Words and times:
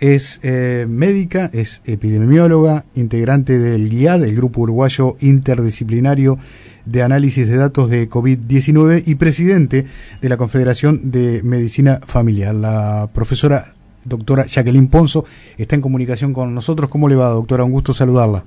es 0.00 0.40
eh, 0.42 0.86
médica, 0.88 1.50
es 1.52 1.82
epidemióloga, 1.84 2.84
integrante 2.94 3.58
del 3.58 3.88
GIAD, 3.88 4.24
el 4.24 4.34
Grupo 4.34 4.62
Uruguayo 4.62 5.16
Interdisciplinario 5.20 6.38
de 6.86 7.02
Análisis 7.02 7.46
de 7.46 7.56
Datos 7.56 7.90
de 7.90 8.08
COVID-19 8.08 9.02
y 9.06 9.14
presidente 9.16 9.84
de 10.20 10.28
la 10.28 10.36
Confederación 10.38 11.10
de 11.10 11.42
Medicina 11.44 12.00
Familiar. 12.04 12.54
La 12.54 13.08
profesora 13.12 13.66
doctora 14.04 14.46
Jacqueline 14.46 14.88
Ponzo 14.88 15.24
está 15.58 15.74
en 15.74 15.82
comunicación 15.82 16.32
con 16.32 16.54
nosotros. 16.54 16.88
¿Cómo 16.88 17.08
le 17.08 17.16
va, 17.16 17.28
doctora? 17.28 17.64
Un 17.64 17.72
gusto 17.72 17.92
saludarla. 17.92 18.42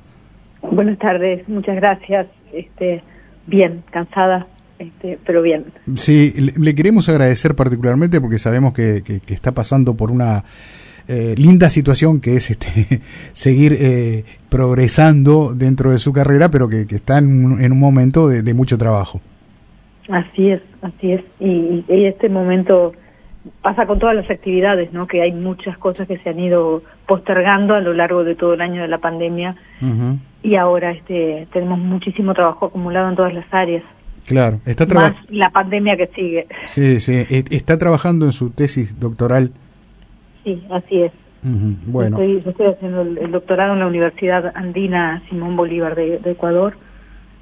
Buenas 0.71 0.97
tardes, 0.97 1.47
muchas 1.47 1.75
gracias. 1.75 2.27
Este, 2.51 3.03
bien, 3.45 3.83
cansada, 3.91 4.47
este, 4.79 5.19
pero 5.25 5.41
bien. 5.41 5.65
Sí, 5.95 6.33
le, 6.57 6.73
queremos 6.73 7.09
agradecer 7.09 7.55
particularmente 7.55 8.19
porque 8.19 8.39
sabemos 8.39 8.73
que, 8.73 9.03
que, 9.03 9.33
está 9.33 9.51
pasando 9.51 9.95
por 9.95 10.11
una 10.11 10.43
eh, 11.07 11.35
linda 11.37 11.69
situación 11.69 12.21
que 12.21 12.35
es 12.35 12.49
este 12.51 13.01
seguir 13.33 13.75
eh, 13.79 14.23
progresando 14.49 15.53
dentro 15.53 15.91
de 15.91 15.99
su 15.99 16.13
carrera, 16.13 16.49
pero 16.49 16.69
que, 16.69 16.85
está 16.89 17.17
en 17.17 17.45
un, 17.45 17.61
en 17.61 17.71
un 17.71 17.79
momento 17.79 18.27
de, 18.27 18.53
mucho 18.53 18.77
trabajo. 18.77 19.21
Así 20.09 20.49
es, 20.49 20.61
así 20.81 21.13
es. 21.13 21.21
Y, 21.39 21.83
y, 21.87 22.05
este 22.05 22.29
momento 22.29 22.93
pasa 23.61 23.85
con 23.85 23.99
todas 23.99 24.15
las 24.15 24.29
actividades, 24.29 24.93
¿no? 24.93 25.07
Que 25.07 25.21
hay 25.21 25.31
muchas 25.31 25.77
cosas 25.77 26.07
que 26.07 26.17
se 26.19 26.29
han 26.29 26.39
ido 26.39 26.83
postergando 27.07 27.73
a 27.73 27.81
lo 27.81 27.93
largo 27.93 28.23
de 28.23 28.35
todo 28.35 28.53
el 28.53 28.61
año 28.61 28.81
de 28.81 28.87
la 28.87 28.99
pandemia 28.99 29.55
y 30.43 30.55
ahora 30.55 30.91
este 30.91 31.47
tenemos 31.51 31.79
muchísimo 31.79 32.33
trabajo 32.33 32.67
acumulado 32.67 33.09
en 33.09 33.15
todas 33.15 33.33
las 33.33 33.45
áreas. 33.51 33.83
Claro, 34.25 34.59
está 34.65 34.85
trabajando. 34.85 35.19
la 35.29 35.49
pandemia 35.49 35.97
que 35.97 36.07
sigue. 36.07 36.47
Sí, 36.65 36.99
sí, 36.99 37.13
e, 37.13 37.43
está 37.49 37.77
trabajando 37.77 38.25
en 38.25 38.31
su 38.31 38.51
tesis 38.51 38.99
doctoral. 38.99 39.51
Sí, 40.43 40.63
así 40.69 41.03
es. 41.03 41.11
Bueno. 41.43 42.17
Estoy, 42.17 42.43
estoy 42.45 42.67
haciendo 42.67 43.01
el, 43.01 43.31
doctorado 43.31 43.73
en 43.73 43.79
la 43.79 43.87
Universidad 43.87 44.53
Andina 44.55 45.21
Simón 45.29 45.57
Bolívar 45.57 45.93
de, 45.95 46.21
Ecuador, 46.23 46.77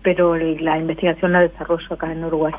pero 0.01 0.35
la 0.35 0.79
investigación 0.79 1.33
la 1.33 1.41
desarrollo 1.41 1.85
acá 1.93 2.11
en 2.11 2.23
Uruguay. 2.23 2.53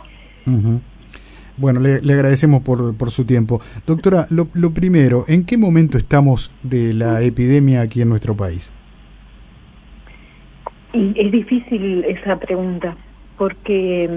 Bueno, 1.56 1.80
le, 1.80 1.96
agradecemos 2.12 2.62
por, 2.62 2.96
por, 2.96 3.10
su 3.10 3.24
tiempo. 3.24 3.60
Doctora, 3.86 4.26
lo, 4.30 4.48
lo 4.54 4.72
primero, 4.72 5.24
¿en 5.26 5.44
qué 5.44 5.58
momento 5.58 5.98
estamos 5.98 6.52
de 6.62 6.94
la 6.94 7.22
epidemia 7.22 7.82
aquí 7.82 8.02
en 8.02 8.08
nuestro 8.08 8.36
país? 8.36 8.72
Y 10.92 11.12
es 11.16 11.32
difícil 11.32 12.04
esa 12.04 12.36
pregunta, 12.36 12.96
porque 13.36 14.08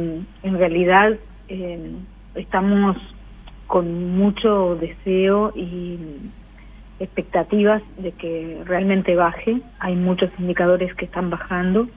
mm, 0.44 0.48
en 0.48 0.58
realidad 0.58 1.14
eh, 1.48 1.92
estamos 2.36 2.98
con 3.67 4.17
mucho 4.17 4.75
deseo 4.75 5.52
y 5.55 5.97
expectativas 6.99 7.81
de 7.97 8.11
que 8.11 8.61
realmente 8.66 9.16
baje. 9.16 9.61
Hay 9.80 9.95
muchos 9.95 10.30
indicadores 10.39 10.94
que 10.95 11.05
están 11.05 11.30
bajando, 11.30 11.88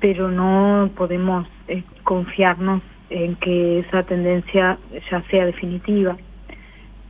pero 0.00 0.30
no 0.30 0.90
podemos 0.96 1.46
eh, 1.68 1.82
confiarnos 2.04 2.82
en 3.10 3.36
que 3.36 3.80
esa 3.80 4.02
tendencia 4.02 4.78
ya 5.10 5.22
sea 5.30 5.46
definitiva, 5.46 6.16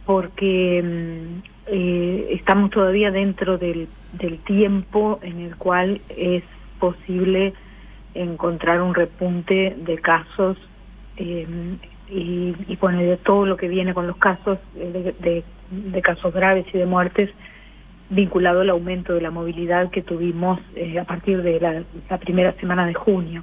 porque 0.05 0.83
mm, 0.83 1.43
eh, 1.69 2.29
estamos 2.33 2.71
todavía 2.71 3.11
dentro 3.11 3.59
del, 3.59 3.89
del 4.13 4.39
tiempo 4.41 5.19
en 5.23 5.41
el 5.41 5.57
cual 5.57 6.01
es 6.17 6.45
posible 6.79 7.55
encontrar 8.15 8.83
un 8.83 8.95
repunte 8.95 9.77
de 9.77 9.99
casos 9.99 10.57
eh, 11.17 11.47
y, 12.09 12.55
y 12.69 12.77
bueno, 12.77 13.01
de 13.01 13.17
todo 13.17 13.47
lo 13.47 13.57
que 13.57 13.69
viene 13.69 13.95
con 13.95 14.07
los 14.07 14.17
casos, 14.17 14.59
de, 14.75 15.45
de, 15.71 16.03
casos 16.03 16.33
graves 16.33 16.67
y 16.73 16.79
de 16.79 16.87
muertes, 16.87 17.31
vinculado 18.11 18.61
al 18.61 18.71
aumento 18.71 19.15
de 19.15 19.21
la 19.21 19.31
movilidad 19.31 19.91
que 19.91 20.03
tuvimos 20.03 20.61
eh, 20.77 20.99
a 20.99 21.05
partir 21.05 21.43
de 21.43 21.61
la, 21.61 21.83
la, 22.09 22.19
primera 22.19 22.53
semana 22.55 22.87
de 22.87 22.95
junio. 22.95 23.43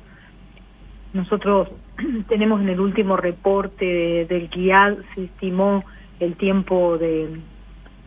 Nosotros 1.13 1.69
tenemos 2.29 2.61
en 2.61 2.69
el 2.69 2.79
último 2.79 3.17
reporte 3.17 4.25
del 4.29 4.49
GIAD, 4.49 4.97
se 5.15 5.25
estimó 5.25 5.83
el 6.19 6.35
tiempo 6.35 6.97
de 6.97 7.41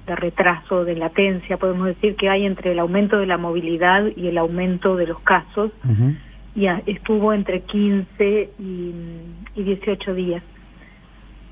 retraso, 0.06 0.84
de 0.84 0.94
latencia, 0.94 1.56
podemos 1.56 1.86
decir 1.88 2.14
que 2.14 2.28
hay 2.28 2.47
entre 2.47 2.72
el 2.72 2.78
aumento 2.78 3.19
de 3.19 3.26
la 3.26 3.38
movilidad 3.38 4.04
y 4.14 4.28
el 4.28 4.38
aumento 4.38 4.94
de 4.97 5.06
los 5.08 5.19
casos, 5.20 5.72
y 6.56 6.67
estuvo 6.87 7.34
entre 7.34 7.61
15 7.61 8.50
y, 8.59 8.94
y, 9.55 9.62
18 9.62 10.15
días. 10.15 10.43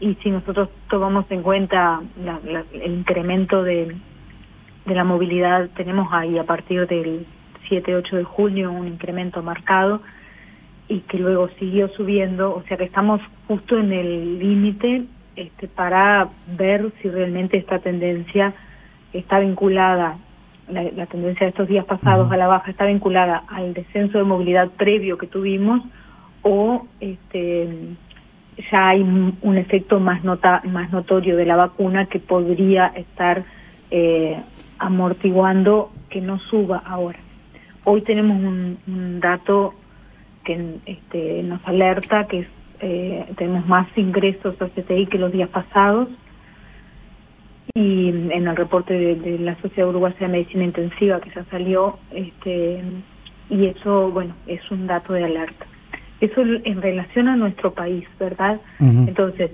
Y 0.00 0.14
si 0.16 0.30
nosotros 0.30 0.70
tomamos 0.88 1.26
en 1.30 1.42
cuenta 1.42 2.00
el 2.72 2.92
incremento 2.92 3.62
de, 3.62 3.94
de 4.86 4.94
la 4.94 5.04
movilidad, 5.04 5.68
tenemos 5.76 6.08
ahí 6.10 6.38
a 6.38 6.44
partir 6.44 6.86
del 6.88 7.26
7-8 7.68 8.16
de 8.16 8.24
junio 8.24 8.72
un 8.72 8.88
incremento 8.88 9.42
marcado 9.42 10.00
y 10.88 11.00
que 11.00 11.18
luego 11.18 11.48
siguió 11.58 11.88
subiendo, 11.88 12.54
o 12.54 12.62
sea 12.62 12.76
que 12.76 12.84
estamos 12.84 13.20
justo 13.46 13.78
en 13.78 13.92
el 13.92 14.38
límite 14.38 15.04
este, 15.36 15.68
para 15.68 16.28
ver 16.56 16.92
si 17.00 17.10
realmente 17.10 17.56
esta 17.56 17.78
tendencia 17.78 18.54
está 19.12 19.38
vinculada, 19.38 20.18
la, 20.68 21.06
tendencia 21.06 21.46
de 21.46 21.50
estos 21.50 21.68
días 21.68 21.84
pasados 21.84 22.30
a 22.30 22.36
la 22.36 22.46
baja 22.46 22.70
está 22.70 22.86
vinculada 22.86 23.44
al 23.48 23.74
descenso 23.74 24.18
de 24.18 24.24
movilidad 24.24 24.70
previo 24.70 25.18
que 25.18 25.26
tuvimos 25.26 25.82
o 26.42 26.86
este, 27.00 27.68
ya 28.70 28.88
hay 28.88 29.02
un 29.02 29.56
efecto 29.56 30.00
más, 30.00 30.24
nota, 30.24 30.62
más 30.64 30.90
notorio 30.92 31.36
de 31.36 31.46
la 31.46 31.56
vacuna 31.56 32.06
que 32.06 32.18
podría 32.18 32.86
estar 32.88 33.44
eh, 33.90 34.40
amortiguando 34.78 35.90
que 36.08 36.20
no 36.20 36.38
suba 36.38 36.82
ahora. 36.84 37.18
Hoy 37.84 38.02
tenemos 38.02 38.36
un, 38.36 38.78
un 38.86 39.20
dato 39.20 39.74
que 40.44 40.76
este, 40.86 41.42
nos 41.42 41.66
alerta 41.66 42.26
que 42.26 42.40
es 42.40 42.48
eh, 42.80 43.24
tenemos 43.36 43.66
más 43.66 43.86
ingresos 43.96 44.60
a 44.60 44.68
CTI 44.68 45.06
que 45.06 45.16
los 45.16 45.32
días 45.32 45.48
pasados 45.48 46.08
y 47.76 48.08
en 48.08 48.46
el 48.46 48.54
reporte 48.54 48.94
de, 48.94 49.36
la 49.40 49.60
Sociedad 49.60 49.88
Uruguaya 49.88 50.16
de 50.20 50.28
Medicina 50.28 50.62
Intensiva 50.62 51.20
que 51.20 51.30
ya 51.34 51.44
salió 51.50 51.98
este 52.12 52.84
y 53.50 53.66
eso 53.66 54.12
bueno 54.12 54.32
es 54.46 54.60
un 54.70 54.86
dato 54.86 55.12
de 55.12 55.24
alerta. 55.24 55.66
Eso 56.20 56.40
en 56.40 56.80
relación 56.80 57.26
a 57.26 57.34
nuestro 57.34 57.74
país 57.74 58.06
verdad 58.20 58.60
entonces 58.78 59.50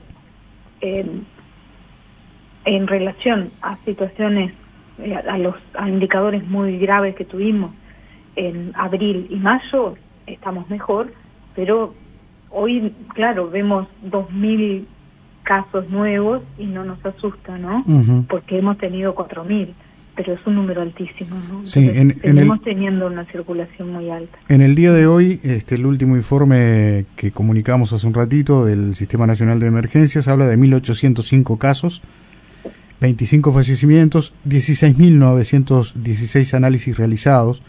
en 0.82 1.26
relación 2.86 3.52
a 3.62 3.78
situaciones 3.86 4.52
eh, 4.98 5.14
a 5.14 5.38
los 5.38 5.54
a 5.72 5.88
indicadores 5.88 6.46
muy 6.46 6.78
graves 6.78 7.14
que 7.16 7.24
tuvimos 7.24 7.72
en 8.36 8.72
abril 8.74 9.28
y 9.30 9.36
mayo 9.36 9.94
estamos 10.26 10.68
mejor 10.68 11.10
pero 11.54 11.94
hoy, 12.50 12.94
claro, 13.14 13.48
vemos 13.48 13.88
2.000 14.04 14.84
casos 15.42 15.88
nuevos 15.90 16.42
y 16.58 16.66
no 16.66 16.84
nos 16.84 17.04
asusta, 17.04 17.58
¿no? 17.58 17.84
Porque 18.28 18.58
hemos 18.58 18.78
tenido 18.78 19.14
4.000 19.14 19.68
pero 20.16 20.34
es 20.34 20.40
un 20.46 20.56
número 20.56 20.82
altísimo, 20.82 21.36
¿no? 21.50 21.66
Sí, 21.66 21.88
en, 21.88 22.20
seguimos 22.20 22.60
teniendo 22.62 23.06
una 23.06 23.24
circulación 23.26 23.90
muy 23.90 24.10
alta. 24.10 24.36
En 24.48 24.60
el 24.60 24.74
día 24.74 24.92
de 24.92 25.06
hoy, 25.06 25.40
este, 25.42 25.76
el 25.76 25.86
último 25.86 26.14
informe 26.14 27.06
que 27.16 27.32
comunicamos 27.32 27.94
hace 27.94 28.06
un 28.06 28.12
ratito 28.12 28.66
del 28.66 28.94
Sistema 28.96 29.26
Nacional 29.26 29.60
de 29.60 29.68
Emergencias 29.68 30.28
habla 30.28 30.46
de 30.46 30.58
1.805 30.58 31.56
casos, 31.56 32.02
25 33.00 33.54
fallecimientos, 33.54 34.34
16.916 34.46 36.54
análisis 36.54 36.98
realizados, 36.98 37.62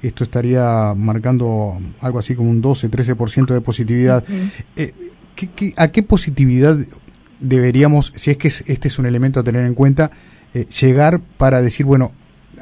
esto 0.00 0.22
estaría 0.22 0.94
marcando 0.96 1.80
algo 2.00 2.20
así 2.20 2.36
como 2.36 2.50
un 2.50 2.62
12-13% 2.62 3.54
de 3.54 3.60
positividad. 3.60 4.22
Eh, 4.76 4.94
a 5.76 5.88
qué 5.88 6.02
positividad 6.02 6.78
deberíamos, 7.40 8.12
si 8.16 8.30
es 8.30 8.36
que 8.36 8.48
este 8.48 8.88
es 8.88 8.98
un 8.98 9.06
elemento 9.06 9.40
a 9.40 9.44
tener 9.44 9.64
en 9.64 9.74
cuenta, 9.74 10.10
eh, 10.54 10.66
llegar 10.66 11.20
para 11.36 11.62
decir, 11.62 11.86
bueno, 11.86 12.12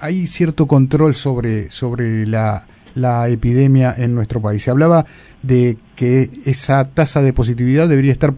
hay 0.01 0.27
cierto 0.27 0.67
control 0.67 1.15
sobre, 1.15 1.71
sobre 1.71 2.27
la, 2.27 2.67
la 2.95 3.29
epidemia 3.29 3.95
en 3.97 4.15
nuestro 4.15 4.41
país? 4.41 4.63
Se 4.63 4.71
hablaba 4.71 5.05
de 5.43 5.77
que 5.95 6.31
esa 6.45 6.85
tasa 6.85 7.23
de 7.23 7.33
positividad 7.33 7.89
debería 7.89 8.13
estar 8.13 8.35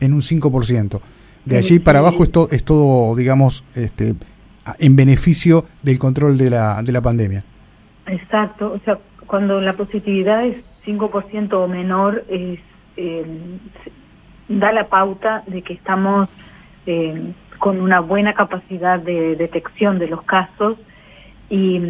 en 0.00 0.14
un 0.14 0.20
5%. 0.20 1.00
De 1.44 1.56
allí 1.56 1.78
para 1.78 2.00
abajo 2.00 2.24
es, 2.24 2.30
es 2.50 2.64
todo, 2.64 3.16
digamos, 3.16 3.64
este, 3.74 4.14
en 4.78 4.96
beneficio 4.96 5.64
del 5.82 5.98
control 5.98 6.36
de 6.36 6.50
la, 6.50 6.82
de 6.82 6.92
la 6.92 7.00
pandemia. 7.00 7.42
Exacto, 8.06 8.72
o 8.72 8.78
sea, 8.84 8.98
cuando 9.26 9.60
la 9.60 9.72
positividad 9.72 10.44
es 10.44 10.62
5% 10.84 11.52
o 11.54 11.68
menor, 11.68 12.24
es, 12.28 12.58
eh, 12.96 13.24
da 14.48 14.72
la 14.72 14.88
pauta 14.88 15.42
de 15.46 15.62
que 15.62 15.74
estamos 15.74 16.28
eh, 16.86 17.32
con 17.58 17.80
una 17.80 18.00
buena 18.00 18.34
capacidad 18.34 18.98
de 18.98 19.36
detección 19.36 19.98
de 19.98 20.08
los 20.08 20.22
casos 20.22 20.78
y, 21.50 21.80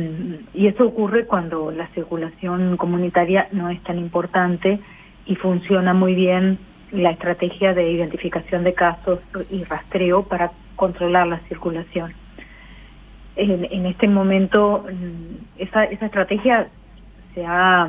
y 0.54 0.66
eso 0.66 0.86
ocurre 0.86 1.26
cuando 1.26 1.70
la 1.70 1.88
circulación 1.88 2.76
comunitaria 2.76 3.48
no 3.52 3.68
es 3.70 3.82
tan 3.82 3.98
importante 3.98 4.80
y 5.26 5.36
funciona 5.36 5.94
muy 5.94 6.14
bien 6.14 6.58
la 6.90 7.10
estrategia 7.10 7.74
de 7.74 7.90
identificación 7.90 8.64
de 8.64 8.74
casos 8.74 9.20
y 9.50 9.64
rastreo 9.64 10.22
para 10.22 10.52
controlar 10.76 11.26
la 11.26 11.38
circulación. 11.48 12.14
en, 13.36 13.86
este 13.86 14.08
momento 14.08 14.84
mm, 14.90 15.60
esa, 15.62 15.84
esa 15.84 16.06
estrategia 16.06 16.68
se 17.34 17.44
ha 17.46 17.88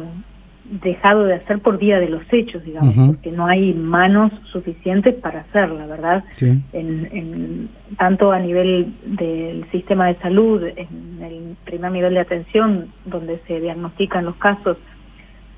dejado 0.65 1.23
de 1.23 1.35
hacer 1.35 1.59
por 1.59 1.79
vía 1.79 1.99
de 1.99 2.09
los 2.09 2.21
hechos, 2.31 2.63
digamos, 2.63 2.95
porque 3.07 3.31
no 3.31 3.47
hay 3.47 3.73
manos 3.73 4.31
suficientes 4.51 5.15
para 5.15 5.41
hacerla, 5.41 5.87
¿verdad? 5.87 6.23
En, 6.73 7.69
tanto 7.97 8.31
a 8.31 8.39
nivel 8.39 8.93
del 9.03 9.65
sistema 9.71 10.07
de 10.07 10.15
salud, 10.15 10.63
en 10.63 11.19
el 11.23 11.55
primer 11.65 11.91
nivel 11.91 12.13
de 12.13 12.19
atención, 12.19 12.89
donde 13.05 13.39
se 13.47 13.59
diagnostican 13.59 14.25
los 14.25 14.35
casos, 14.35 14.77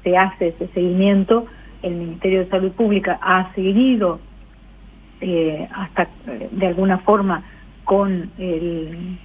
se 0.04 0.18
hace 0.18 0.50
ese 0.50 0.68
seguimiento, 0.70 1.46
el 1.84 1.96
Ministerio 1.96 2.40
de 2.40 2.50
Salud 2.50 2.72
Pública 2.72 3.20
ha 3.22 3.54
seguido 3.54 4.20
eh, 5.20 5.68
hasta 5.74 6.04
eh, 6.28 6.50
de 6.52 6.68
alguna 6.68 7.00
forma 7.00 7.44
con 7.84 8.32
el, 8.38 9.18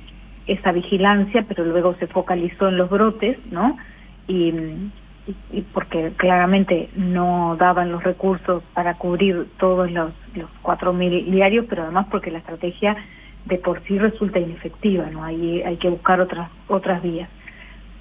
esa 0.46 0.72
vigilancia, 0.72 1.44
pero 1.46 1.64
luego 1.64 1.94
se 1.98 2.06
focalizó 2.06 2.68
en 2.68 2.76
los 2.76 2.90
brotes, 2.90 3.38
¿no? 3.50 3.76
Y, 4.26 4.52
y, 5.52 5.62
porque 5.62 6.12
claramente 6.16 6.88
no 6.94 7.56
daban 7.58 7.90
los 7.90 8.02
recursos 8.04 8.62
para 8.74 8.94
cubrir 8.94 9.48
todos 9.58 9.90
los, 9.90 10.12
los 10.34 10.48
4.000 10.62 11.30
diarios, 11.30 11.66
pero 11.68 11.82
además 11.82 12.06
porque 12.10 12.30
la 12.30 12.38
estrategia 12.38 12.96
de 13.44 13.58
por 13.58 13.82
sí 13.84 13.98
resulta 13.98 14.38
inefectiva, 14.38 15.06
¿no? 15.10 15.24
Hay, 15.24 15.62
hay 15.62 15.76
que 15.76 15.88
buscar 15.88 16.20
otras, 16.20 16.50
otras 16.68 17.02
vías. 17.02 17.28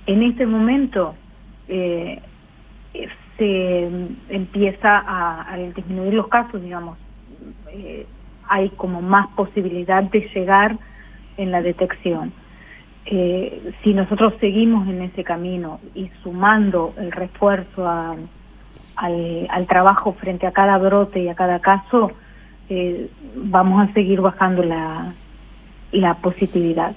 En 0.06 0.24
este 0.24 0.46
momento 0.46 1.16
eh, 1.68 2.22
se 3.38 3.90
empieza 4.30 5.00
a, 5.00 5.54
a, 5.54 5.58
disminuir 5.58 6.14
los 6.14 6.28
casos, 6.28 6.62
digamos, 6.62 6.98
eh, 7.72 8.06
hay 8.48 8.70
como 8.72 9.02
más 9.02 9.28
posibilidad 9.36 10.04
de 10.04 10.30
llegar 10.34 10.78
en 11.38 11.52
la 11.52 11.62
detección 11.62 12.32
eh, 13.06 13.72
si 13.84 13.94
nosotros 13.94 14.34
seguimos 14.40 14.88
en 14.88 15.04
ese 15.04 15.24
camino 15.24 15.80
y 15.94 16.10
sumando 16.24 16.94
el 16.98 17.12
refuerzo 17.12 17.88
al, 17.88 18.28
al, 18.96 19.68
trabajo 19.68 20.14
frente 20.14 20.48
a 20.48 20.52
cada 20.52 20.78
brote 20.78 21.22
y 21.22 21.30
a 21.30 21.36
cada 21.36 21.60
caso, 21.60 22.12
eh, 22.70 23.10
vamos 23.36 23.88
a 23.88 23.94
seguir 23.94 24.22
bajando 24.22 24.64
la, 24.64 25.14
la 25.92 26.16
positividad. 26.16 26.96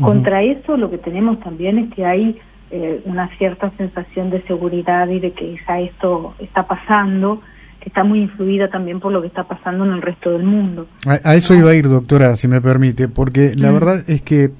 Contra 0.00 0.42
eso 0.44 0.76
lo 0.76 0.90
que 0.90 0.98
tenemos 0.98 1.40
también 1.40 1.76
es 1.78 1.92
que 1.92 2.06
hay 2.06 2.38
eh, 2.70 3.02
una 3.04 3.28
cierta 3.36 3.72
sensación 3.76 4.30
de 4.30 4.42
seguridad 4.42 5.08
y 5.08 5.18
de 5.18 5.32
que 5.32 5.56
ya 5.66 5.80
esto 5.80 6.34
está 6.38 6.68
pasando, 6.68 7.40
que 7.80 7.88
está 7.88 8.04
muy 8.04 8.20
influida 8.20 8.68
también 8.68 9.00
por 9.00 9.10
lo 9.10 9.20
que 9.22 9.26
está 9.26 9.42
pasando 9.42 9.84
en 9.84 9.92
el 9.92 10.02
resto 10.02 10.30
del 10.30 10.44
mundo. 10.44 10.86
A, 11.04 11.34
eso 11.34 11.52
iba 11.54 11.70
a 11.70 11.74
ir, 11.74 11.88
doctora, 11.88 12.36
si 12.36 12.46
me 12.46 12.60
permite, 12.60 13.08
porque 13.08 13.54
la 13.56 13.72
verdad 13.72 14.08
es 14.08 14.22
que 14.22 14.50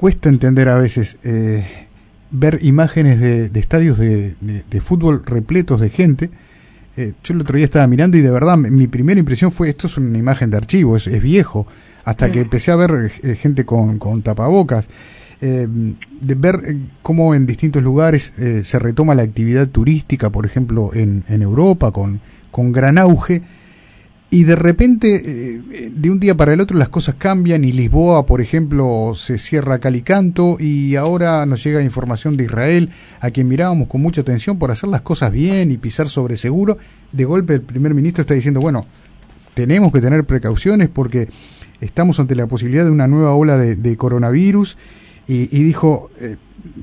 cuesta 0.00 0.30
entender 0.30 0.70
a 0.70 0.76
veces 0.76 1.18
eh, 1.24 1.62
ver 2.30 2.60
imágenes 2.62 3.20
de, 3.20 3.60
estadios 3.60 3.98
de, 3.98 4.80
fútbol 4.82 5.22
repletos 5.26 5.78
de 5.78 5.90
gente. 5.90 6.30
Eh, 6.96 7.12
yo 7.22 7.34
el 7.34 7.42
otro 7.42 7.56
día 7.56 7.66
estaba 7.66 7.86
mirando 7.86 8.16
y 8.16 8.22
de 8.22 8.30
verdad 8.30 8.56
mi 8.56 8.86
primera 8.86 9.20
impresión 9.20 9.52
fue 9.52 9.68
esto 9.68 9.88
es 9.88 9.98
una 9.98 10.16
imagen 10.16 10.48
de 10.48 10.56
archivo, 10.56 10.96
es, 10.96 11.04
viejo, 11.20 11.66
hasta 12.02 12.32
que 12.32 12.40
empecé 12.40 12.70
a 12.70 12.76
ver 12.76 13.12
eh, 13.22 13.34
gente 13.34 13.66
con, 13.66 13.98
con 13.98 14.22
tapabocas. 14.22 14.88
de 15.38 16.34
ver 16.34 16.76
cómo 17.02 17.34
en 17.34 17.44
distintos 17.44 17.82
lugares 17.82 18.32
se 18.62 18.78
retoma 18.78 19.14
la 19.14 19.22
actividad 19.22 19.68
turística, 19.68 20.30
por 20.30 20.46
ejemplo 20.46 20.92
en, 20.94 21.24
en 21.28 21.42
Europa, 21.42 21.90
con, 21.90 22.22
con 22.50 22.72
gran 22.72 22.96
auge, 22.96 23.42
y 24.32 24.44
de 24.44 24.54
repente, 24.54 25.22
eh, 25.24 25.90
de 25.92 26.10
un 26.10 26.20
día 26.20 26.36
para 26.36 26.54
el 26.54 26.60
otro, 26.60 26.78
las 26.78 26.88
cosas 26.88 27.16
cambian 27.16 27.64
y 27.64 27.72
Lisboa, 27.72 28.26
por 28.26 28.40
ejemplo, 28.40 29.14
se 29.16 29.38
cierra 29.38 29.80
Calicanto 29.80 30.56
y 30.60 30.94
ahora 30.94 31.44
nos 31.46 31.64
llega 31.64 31.82
información 31.82 32.36
de 32.36 32.44
Israel, 32.44 32.90
a 33.20 33.32
quien 33.32 33.48
mirábamos 33.48 33.88
con 33.88 34.00
mucha 34.00 34.20
atención 34.20 34.56
por 34.56 34.70
hacer 34.70 34.88
las 34.88 35.02
cosas 35.02 35.32
bien 35.32 35.72
y 35.72 35.78
pisar 35.78 36.08
sobre 36.08 36.36
seguro. 36.36 36.78
De 37.10 37.24
golpe 37.24 37.54
el 37.54 37.62
primer 37.62 37.92
ministro 37.92 38.22
está 38.22 38.34
diciendo, 38.34 38.60
bueno, 38.60 38.86
tenemos 39.54 39.92
que 39.92 40.00
tener 40.00 40.24
precauciones 40.24 40.88
porque 40.88 41.28
estamos 41.80 42.20
ante 42.20 42.36
la 42.36 42.46
posibilidad 42.46 42.84
de 42.84 42.92
una 42.92 43.08
nueva 43.08 43.34
ola 43.34 43.58
de, 43.58 43.96
coronavirus 43.96 44.78
y, 45.26 45.46
dijo, 45.46 46.10
eh, 46.20 46.36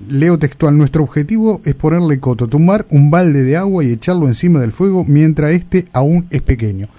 leo 0.09 0.37
textual, 0.37 0.77
nuestro 0.77 1.03
objetivo 1.03 1.61
es 1.63 1.75
ponerle 1.75 2.19
coto, 2.19 2.47
tomar 2.47 2.85
un 2.89 3.09
balde 3.09 3.43
de 3.43 3.55
agua 3.55 3.85
y 3.85 3.91
echarlo 3.91 4.27
encima 4.27 4.59
del 4.59 4.73
fuego 4.73 5.05
mientras 5.05 5.51
este 5.51 5.85
aún 5.93 6.27
es 6.29 6.41
pequeño. 6.41 6.89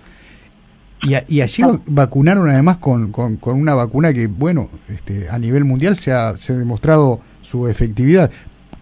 Y, 1.02 1.36
y 1.36 1.42
allí 1.42 1.62
vacunaron 1.86 2.48
además 2.48 2.78
con, 2.78 3.12
con, 3.12 3.38
una 3.44 3.74
vacuna 3.74 4.12
que, 4.12 4.26
bueno, 4.26 4.68
este, 4.88 5.28
a 5.30 5.38
nivel 5.38 5.64
mundial 5.64 5.96
se 5.96 6.12
ha, 6.12 6.36
se 6.36 6.52
ha 6.52 6.56
demostrado 6.56 7.20
su 7.42 7.68
efectividad. 7.68 8.30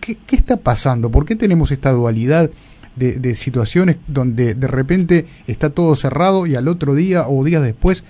¿Qué, 0.00 0.16
¿Qué, 0.26 0.36
está 0.36 0.56
pasando? 0.56 1.10
¿Por 1.10 1.26
qué 1.26 1.36
tenemos 1.36 1.72
esta 1.72 1.90
dualidad 1.92 2.50
de, 2.94 3.18
de, 3.18 3.34
situaciones 3.34 3.98
donde 4.06 4.54
de 4.54 4.66
repente 4.66 5.26
está 5.46 5.70
todo 5.70 5.94
cerrado 5.96 6.46
y 6.46 6.54
al 6.54 6.68
otro 6.68 6.94
día 6.94 7.28
o 7.28 7.44
días 7.44 7.62
después 7.62 8.04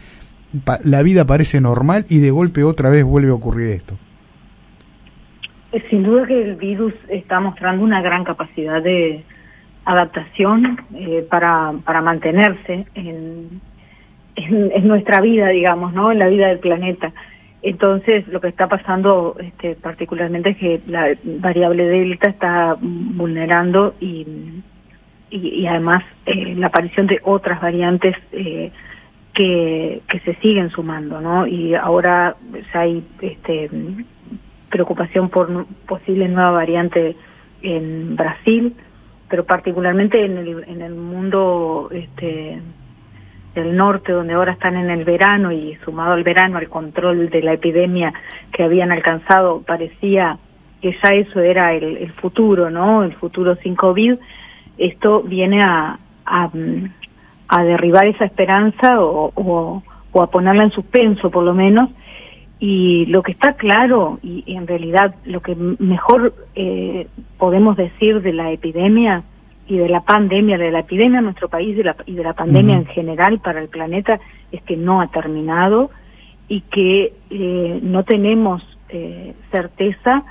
la 0.85 1.03
vida 1.03 1.25
parece 1.25 1.61
normal 1.61 2.07
y 2.09 2.19
de 2.19 2.31
golpe 2.31 2.63
otra 2.63 2.89
vez 2.89 3.05
vuelve 3.05 3.31
a 3.31 3.35
ocurrir 3.35 3.73
esto? 3.73 3.97
Eh, 5.73 5.83
sin 5.91 6.03
duda 6.03 6.27
que 6.27 6.41
el 6.41 6.57
virus 6.57 6.95
está 7.09 7.41
mostrando 7.41 7.85
una 7.85 8.01
gran 8.01 8.25
capacidad 8.25 8.83
de 8.83 9.25
adaptación 9.85 10.81
eh, 10.95 11.27
para, 11.29 11.73
para 11.85 12.03
mantenerse 12.03 12.87
en, 12.95 13.61
en, 14.37 14.87
nuestra 14.87 15.21
vida, 15.21 15.49
digamos, 15.49 15.93
¿no? 15.93 16.13
En 16.13 16.19
la 16.19 16.29
vida 16.29 16.49
del 16.49 16.59
planeta. 16.59 17.13
Entonces, 17.63 18.29
lo 18.29 18.41
que 18.41 18.49
está 18.49 18.69
pasando 18.69 19.37
este, 19.41 19.75
particularmente 19.75 20.51
es 20.51 20.57
que 20.59 20.81
la 20.87 21.17
variable 21.25 21.87
delta 21.87 22.29
está 22.29 22.77
vulnerando 22.79 23.95
y, 23.99 24.63
y, 25.31 25.67
además 25.67 26.05
eh, 26.27 26.55
la 26.57 26.69
aparición 26.69 27.07
de 27.07 27.19
otras 27.25 27.61
variantes 27.61 28.15
eh, 28.33 28.71
que, 29.35 30.03
que 30.09 30.21
se 30.21 30.35
siguen 30.37 30.71
sumando, 30.71 31.21
¿no? 31.21 31.47
Y 31.47 31.75
ahora 31.75 32.37
hay 32.73 33.03
este, 33.21 33.69
preocupación 34.71 35.29
por 35.31 35.67
posible 35.87 36.29
nueva 36.29 36.53
variante 36.53 37.17
en 37.63 38.17
Brasil, 38.17 38.75
pero 39.29 39.45
particularmente 39.45 40.25
en 40.25 40.39
el, 40.39 40.65
en 40.69 40.83
el 40.83 40.95
mundo 40.95 41.89
este, 41.91 42.61
del 43.61 43.77
norte, 43.77 44.13
donde 44.13 44.35
ahora 44.35 44.53
están 44.53 44.77
en 44.77 44.91
el 44.91 45.05
verano 45.05 45.51
y 45.51 45.75
sumado 45.85 46.13
al 46.13 46.23
verano, 46.23 46.59
al 46.59 46.69
control 46.69 47.31
de 47.31 47.43
la 47.43 47.55
epidemia 47.55 48.13
que 48.53 48.63
habían 48.63 48.93
alcanzado, 48.93 49.63
parecía 49.63 50.39
que 50.81 50.93
ya 51.03 51.11
eso 51.11 51.41
era 51.41 51.75
el, 51.75 52.13
futuro, 52.13 52.71
¿no? 52.71 53.03
El 53.03 53.15
futuro 53.15 53.57
sin 53.57 53.75
COVID. 53.75 54.15
Esto 54.79 55.23
viene 55.23 55.63
a, 55.63 55.99
a, 56.27 57.65
derribar 57.65 58.07
esa 58.07 58.27
esperanza 58.27 59.01
o, 59.01 59.33
o, 59.35 60.23
a 60.23 60.31
ponerla 60.31 60.65
en 60.65 60.71
suspenso, 60.71 61.31
por 61.31 61.45
lo 61.45 61.55
menos. 61.55 61.91
Y 62.59 63.07
lo 63.07 63.23
que 63.23 63.33
está 63.33 63.55
claro, 63.55 64.19
y, 64.23 64.45
en 64.47 64.67
realidad 64.67 65.15
lo 65.25 65.41
que 65.41 65.55
mejor 65.55 66.35
eh, 66.55 67.09
podemos 67.39 67.77
decir 67.77 68.23
de 68.23 68.33
la 68.33 68.51
epidemia, 68.51 69.25
y 69.69 69.79
de 69.79 69.89
la 69.89 70.03
pandemia, 70.03 70.59
de 70.59 70.71
la 70.71 70.81
epidemia 70.81 71.19
en 71.19 71.25
nuestro 71.25 71.49
país 71.49 71.77
y 72.07 72.15
de 72.15 72.23
la 72.23 72.35
pandemia 72.35 72.77
en 72.77 72.87
general 72.87 73.41
para 73.41 73.61
el 73.61 73.69
planeta 73.69 74.21
es 74.53 74.63
que 74.63 74.77
no 74.77 75.01
ha 75.01 75.09
terminado 75.09 75.91
y 76.49 76.61
que 76.63 77.13
eh, 77.31 77.81
no 77.83 78.05
tenemos 78.05 78.63
eh, 78.89 79.35
certeza 79.51 80.23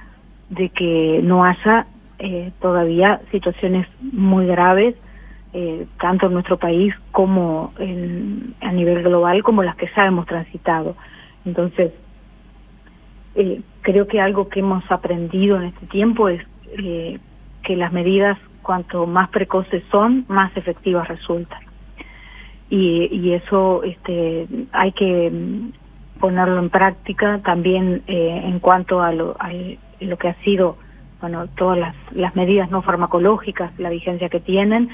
de 0.49 0.69
que 0.69 1.19
no 1.21 1.43
haya 1.43 1.87
eh, 2.19 2.51
todavía 2.61 3.21
situaciones 3.31 3.87
muy 3.99 4.45
graves 4.45 4.95
tanto 6.01 6.27
en 6.27 6.33
nuestro 6.33 6.57
país 6.57 6.93
como 7.13 7.71
en, 7.79 8.55
a 8.59 8.73
nivel 8.73 9.03
global 9.03 9.41
como 9.41 9.63
las 9.63 9.77
que 9.77 9.87
ya 9.95 10.05
hemos 10.05 10.25
transitado. 10.25 10.97
Entonces, 11.45 11.93
creo 13.79 14.05
que 14.05 14.19
algo 14.19 14.49
que 14.49 14.59
hemos 14.59 14.83
aprendido 14.91 15.55
en 15.55 15.67
este 15.67 15.85
tiempo 15.85 16.27
es 16.27 16.41
que 16.75 17.75
las 17.77 17.93
medidas 17.93 18.37
cuanto 18.65 19.05
más 19.05 19.29
precoces 19.29 19.83
son, 19.91 20.25
más 20.27 20.51
efectivas 20.57 21.07
resultan. 21.07 21.59
Y, 22.69 23.07
y 23.11 23.33
eso 23.33 23.83
este, 23.83 24.47
hay 24.71 24.91
que 24.91 25.29
mm, 25.31 26.19
ponerlo 26.19 26.59
en 26.59 26.69
práctica 26.69 27.39
también 27.45 28.01
eh, 28.07 28.41
en 28.43 28.59
cuanto 28.59 29.01
a 29.01 29.13
lo, 29.13 29.37
a 29.39 29.51
lo 30.01 30.17
que 30.17 30.29
ha 30.29 30.35
sido 30.43 30.77
bueno 31.21 31.47
todas 31.55 31.93
las, 32.11 32.35
medidas 32.35 32.69
no 32.71 32.81
farmacológicas, 32.81 33.71
la 33.79 33.89
vigencia 33.89 34.29
que 34.29 34.39
tienen, 34.39 34.89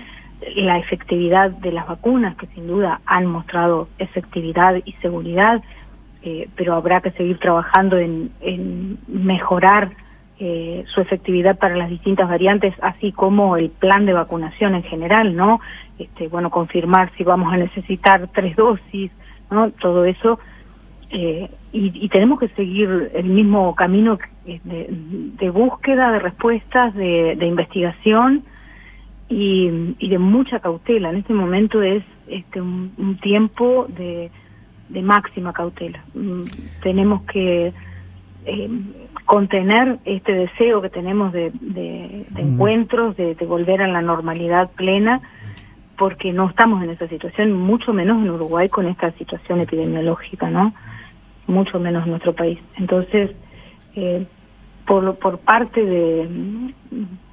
la 0.55 0.77
efectividad 0.77 1.51
de 1.51 1.71
las 1.71 1.87
vacunas, 1.87 2.35
que 2.35 2.47
sin 2.47 2.67
duda 2.67 2.99
han 3.05 3.25
mostrado 3.25 3.87
efectividad 3.97 4.75
y 4.83 4.91
seguridad, 5.01 5.63
eh, 6.23 6.49
pero 6.55 6.75
habrá 6.75 7.01
que 7.01 7.11
seguir 7.11 7.39
trabajando 7.39 7.97
en 7.97 8.99
mejorar 9.07 9.91
eh, 10.43 10.86
su 10.88 11.01
efectividad 11.01 11.60
para 11.60 11.75
las 11.75 11.88
distintas 11.88 12.27
variantes, 12.27 12.74
así 12.81 13.12
como 13.12 13.57
el 13.57 13.69
plan 13.69 14.07
de 14.07 14.13
vacunación 14.13 14.74
en 14.74 14.81
general, 14.81 15.36
¿no? 15.36 15.60
Este, 16.00 16.29
bueno, 16.29 16.50
confirmar 16.50 17.12
si 17.15 17.24
vamos 17.24 17.53
a 17.53 17.57
necesitar 17.57 18.27
tres 18.33 18.55
dosis, 18.55 19.12
¿no? 19.51 19.69
Todo 19.69 20.03
eso 20.03 20.39
eh, 21.12 21.48
y, 21.71 22.10
tenemos 22.10 22.39
que 22.39 22.48
seguir 22.50 23.12
el 23.13 23.25
mismo 23.25 23.75
camino 23.75 24.17
de, 24.43 25.50
búsqueda 25.51 26.12
de 26.12 26.17
respuestas, 26.17 26.95
de, 26.95 27.38
investigación 27.45 28.43
y, 29.29 29.69
de 30.00 30.17
mucha 30.17 30.60
cautela. 30.60 31.12
En 31.12 31.17
este 31.17 31.36
momento 31.36 31.83
es 31.83 32.03
este, 32.27 32.62
un, 32.62 33.19
tiempo 33.21 33.86
de, 33.89 34.31
máxima 35.03 35.53
cautela. 35.53 36.03
Mm, 36.15 36.43
tenemos 36.81 37.21
que 37.31 37.74
eh, 38.45 38.69
contener 39.25 40.00
este 40.05 40.33
deseo 40.33 40.81
que 40.81 40.89
tenemos 40.89 41.31
de, 41.31 41.51
encuentros, 42.38 43.15
de, 43.15 43.36
volver 43.48 43.81
a 43.81 43.88
la 43.88 44.01
normalidad 44.01 44.71
plena, 44.71 45.21
porque 45.98 46.33
no 46.33 46.50
estamos 46.50 46.83
en 46.83 46.89
esa 46.89 47.07
situación, 47.07 47.53
mucho 47.53 47.93
menos 47.93 48.24
en 48.24 48.31
Uruguay 48.31 48.69
con 48.69 48.88
esta 48.88 49.12
situación 49.12 49.60
epidemiológica, 49.60 50.50
¿no? 50.50 50.74
Mucho 51.48 51.79
menos 51.79 52.05
en 52.05 52.12
nuestro 52.12 52.33
país. 52.33 52.60
Entonces, 52.77 53.31
eh, 53.95 54.25
por, 54.86 55.17
por 55.19 55.39
parte 55.39 55.86
de, 55.86 56.74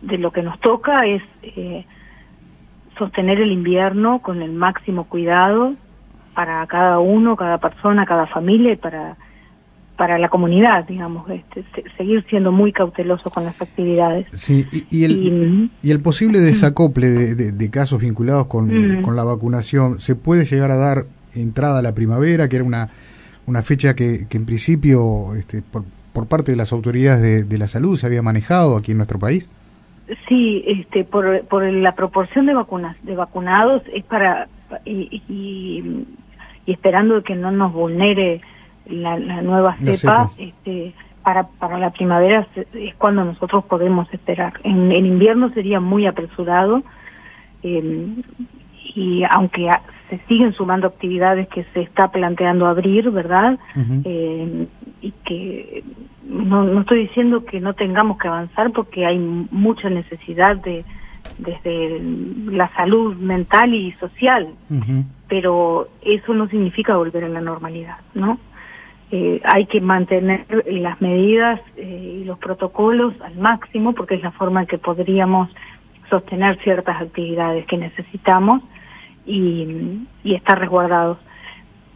de 0.02 0.18
lo 0.18 0.30
que 0.30 0.42
nos 0.42 0.60
toca 0.60 1.06
es 1.06 1.22
eh, 1.42 1.86
sostener 2.98 3.40
el 3.40 3.52
invierno 3.52 4.20
con 4.20 4.42
el 4.42 4.52
máximo 4.52 5.04
cuidado 5.04 5.74
para 6.34 6.66
cada 6.66 6.98
uno, 6.98 7.36
cada 7.36 7.58
persona, 7.58 8.06
cada 8.06 8.26
familia 8.26 8.72
y 8.72 8.76
para 8.76 9.16
para 9.98 10.16
la 10.16 10.28
comunidad, 10.28 10.86
digamos, 10.86 11.28
este, 11.28 11.64
seguir 11.96 12.24
siendo 12.30 12.52
muy 12.52 12.72
cauteloso 12.72 13.30
con 13.30 13.44
las 13.44 13.60
actividades. 13.60 14.28
Sí, 14.32 14.64
y, 14.90 15.04
el, 15.04 15.70
y, 15.82 15.90
el 15.90 16.00
posible 16.00 16.38
desacople 16.38 17.08
de, 17.34 17.70
casos 17.70 18.00
vinculados 18.00 18.46
con, 18.46 19.02
con, 19.02 19.16
la 19.16 19.24
vacunación, 19.24 19.98
¿se 19.98 20.14
puede 20.14 20.44
llegar 20.44 20.70
a 20.70 20.76
dar 20.76 21.06
entrada 21.34 21.80
a 21.80 21.82
la 21.82 21.96
primavera, 21.96 22.48
que 22.48 22.56
era 22.56 22.64
una, 22.64 22.90
una 23.46 23.62
fecha 23.62 23.94
que, 23.96 24.28
que 24.28 24.36
en 24.36 24.46
principio 24.46 25.34
este, 25.34 25.62
por, 25.62 25.82
por 26.12 26.28
parte 26.28 26.52
de 26.52 26.56
las 26.56 26.72
autoridades 26.72 27.48
de, 27.48 27.58
la 27.58 27.66
salud 27.66 27.96
se 27.96 28.06
había 28.06 28.22
manejado 28.22 28.76
aquí 28.76 28.92
en 28.92 28.98
nuestro 28.98 29.18
país? 29.18 29.50
Sí, 30.28 30.62
este, 30.64 31.02
por, 31.02 31.44
por 31.46 31.64
la 31.64 31.96
proporción 31.96 32.46
de 32.46 32.54
vacunas, 32.54 32.96
de 33.02 33.16
vacunados 33.16 33.82
es 33.92 34.04
para 34.04 34.46
y 34.84 36.06
esperando 36.68 37.22
que 37.24 37.34
no 37.34 37.50
nos 37.50 37.72
vulnere 37.72 38.42
la, 38.88 39.42
nueva 39.42 39.76
cepa, 39.78 40.30
Este, 40.38 40.94
para, 41.22 41.44
para 41.44 41.78
la 41.78 41.90
primavera 41.90 42.46
es 42.74 42.94
cuando 42.96 43.24
nosotros 43.24 43.64
podemos 43.64 44.12
esperar. 44.12 44.54
En, 44.64 44.92
invierno 44.92 45.50
sería 45.50 45.80
muy 45.80 46.06
apresurado 46.06 46.82
eh, 47.62 48.08
y 48.94 49.22
aunque 49.30 49.70
se 50.08 50.18
siguen 50.26 50.54
sumando 50.54 50.86
actividades 50.86 51.48
que 51.48 51.64
se 51.74 51.82
está 51.82 52.08
planteando 52.10 52.66
abrir, 52.66 53.10
¿verdad? 53.10 53.58
eh, 54.04 54.66
y 55.02 55.10
que 55.24 55.84
no, 56.24 56.64
no 56.64 56.80
estoy 56.80 57.00
diciendo 57.00 57.44
que 57.44 57.60
no 57.60 57.74
tengamos 57.74 58.18
que 58.18 58.28
avanzar 58.28 58.72
porque 58.72 59.04
hay 59.04 59.18
mucha 59.18 59.90
necesidad 59.90 60.56
de 60.56 60.84
desde 61.38 62.00
la 62.50 62.72
salud 62.74 63.16
mental 63.16 63.74
y 63.74 63.92
social, 63.92 64.48
pero 65.28 65.88
eso 66.02 66.34
no 66.34 66.48
significa 66.48 66.96
volver 66.96 67.24
a 67.24 67.28
la 67.28 67.40
normalidad, 67.40 67.98
¿no? 68.14 68.38
Eh, 69.10 69.40
hay 69.42 69.64
que 69.64 69.80
mantener 69.80 70.44
las 70.66 71.00
medidas 71.00 71.60
eh, 71.76 72.20
y 72.20 72.24
los 72.24 72.38
protocolos 72.38 73.14
al 73.22 73.36
máximo 73.36 73.94
porque 73.94 74.16
es 74.16 74.22
la 74.22 74.32
forma 74.32 74.60
en 74.60 74.66
que 74.66 74.76
podríamos 74.76 75.48
sostener 76.10 76.58
ciertas 76.62 77.00
actividades 77.00 77.64
que 77.66 77.78
necesitamos 77.78 78.62
y, 79.24 80.06
estar 80.24 80.58
resguardados. 80.58 81.18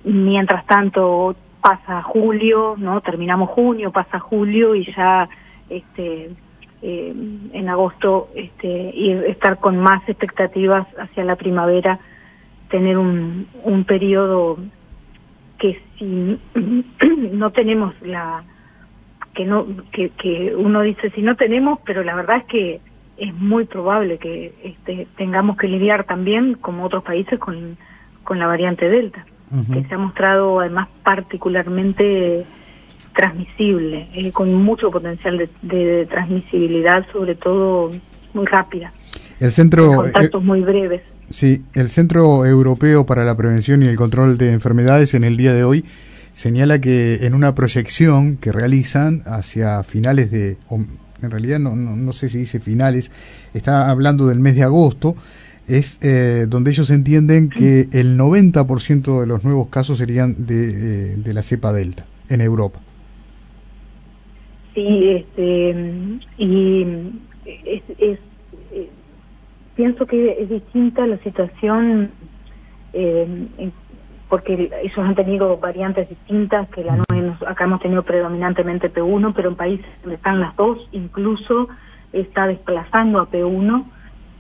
Mientras 0.05 0.65
tanto 0.67 1.37
pasa 1.61 2.03
julio, 2.03 2.77
no 2.79 3.01
terminamos 3.03 3.51
junio, 3.51 3.93
pasa 3.93 4.19
julio 4.19 4.75
y 4.75 4.91
ya 4.95 5.29
este 5.69 6.31
eh, 6.81 7.15
en 7.53 7.69
agosto 7.69 8.31
este 8.35 8.91
ir 8.95 9.25
estar 9.29 9.59
con 9.59 9.77
más 9.79 10.03
expectativas 10.09 10.87
hacia 10.99 11.25
la 11.25 11.37
primavera, 11.37 12.01
tener 12.69 12.97
un, 12.97 13.47
un 13.65 13.85
periodo 13.85 14.59
que 15.63 15.81
si 15.97 16.39
no 17.33 17.53
tenemos 17.53 17.95
la 18.03 18.43
que 19.33 19.47
no 19.47 19.65
que, 19.93 20.11
que 20.11 20.55
uno 20.57 20.83
dice 20.83 21.11
si 21.11 21.23
no 21.23 21.37
tenemos 21.37 21.79
pero 21.87 22.03
la 22.03 22.17
verdad 22.17 22.39
es 22.39 22.45
que 22.47 22.81
es 23.17 23.33
muy 23.35 23.65
probable 23.65 24.19
que 24.19 24.53
este, 24.65 25.07
tengamos 25.17 25.57
que 25.57 25.69
lidiar 25.69 26.05
también 26.05 26.55
como 26.55 26.85
otros 26.85 27.05
países 27.05 27.39
con, 27.39 27.79
con 28.25 28.41
la 28.41 28.49
variante 28.49 28.89
delta 28.89 29.25
que 29.71 29.85
se 29.85 29.95
ha 29.95 29.99
mostrado 29.99 30.61
además 30.61 30.89
particularmente 31.05 32.45
transmisible 33.15 34.09
eh, 34.15 34.33
con 34.33 34.53
mucho 34.55 34.91
potencial 34.91 35.37
de, 35.37 35.49
de, 35.61 36.07
transmisibilidad 36.07 37.07
sobre 37.13 37.35
todo 37.35 37.91
muy 38.33 38.47
rápida. 38.47 38.95
El 39.39 39.51
centro 39.51 39.95
contactos 39.95 40.43
muy 40.43 40.63
breves 40.63 41.03
Sí, 41.33 41.63
el 41.73 41.89
Centro 41.89 42.45
Europeo 42.45 43.07
para 43.07 43.25
la 43.25 43.35
Prevención 43.35 43.83
y 43.83 43.87
el 43.87 43.97
Control 43.97 44.37
de 44.37 44.53
Enfermedades 44.53 45.15
en 45.15 45.25
el 45.25 45.39
día 45.39 45.55
de 45.55 45.65
hoy 45.65 45.83
señala 46.35 46.79
que 46.79 47.27
en 47.27 47.33
una 47.33 47.55
proyección 47.55 48.37
que 48.37 48.53
realizan 48.53 49.23
hacia 49.25 49.83
finales 49.83 50.31
de, 50.31 50.59
en 50.71 51.31
realidad 51.31 51.59
no, 51.59 51.75
no, 51.75 52.13
sé 52.13 52.29
si 52.29 52.37
dice 52.37 52.61
finales, 52.61 53.11
está 53.55 53.91
hablando 53.91 54.27
del 54.27 54.41
mes 54.41 54.57
de 54.57 54.63
agosto, 54.63 55.17
es 55.67 55.99
eh, 56.03 56.45
donde 56.47 56.71
ellos 56.71 56.91
entienden 56.91 57.49
que 57.49 57.89
el 57.93 58.19
90% 58.19 59.21
de 59.21 59.27
los 59.27 59.43
nuevos 59.43 59.69
casos 59.69 59.99
serían 59.99 60.47
de, 60.47 61.13
eh, 61.13 61.17
de 61.17 61.33
la 61.33 61.43
cepa 61.43 61.73
delta 61.73 62.05
en 62.29 62.43
Europa. 62.43 62.79
Sí, 64.75 65.09
este, 65.09 65.75
y 66.37 66.87
es 67.99 68.19
pienso 69.83 70.07
que 70.07 70.41
es 70.41 70.49
distinta 70.49 71.05
la 71.09 71.19
situación 71.25 72.13
eh, 72.93 73.71
porque 74.29 74.71
ellos 74.81 74.99
han 74.99 75.17
tenido 75.17 75.57
variantes 75.57 76.09
distintas 76.09 76.69
que 76.69 76.85
la 76.85 77.03
acá 77.49 77.65
hemos 77.65 77.81
tenido 77.81 78.05
predominantemente 78.05 78.93
P1 78.95 79.33
pero 79.35 79.49
en 79.49 79.57
países 79.57 79.87
donde 80.03 80.15
están 80.15 80.39
las 80.39 80.55
dos 80.55 80.89
incluso 80.93 81.69
está 82.13 82.47
desplazando 82.47 83.19
a 83.19 83.29
P1 83.29 83.85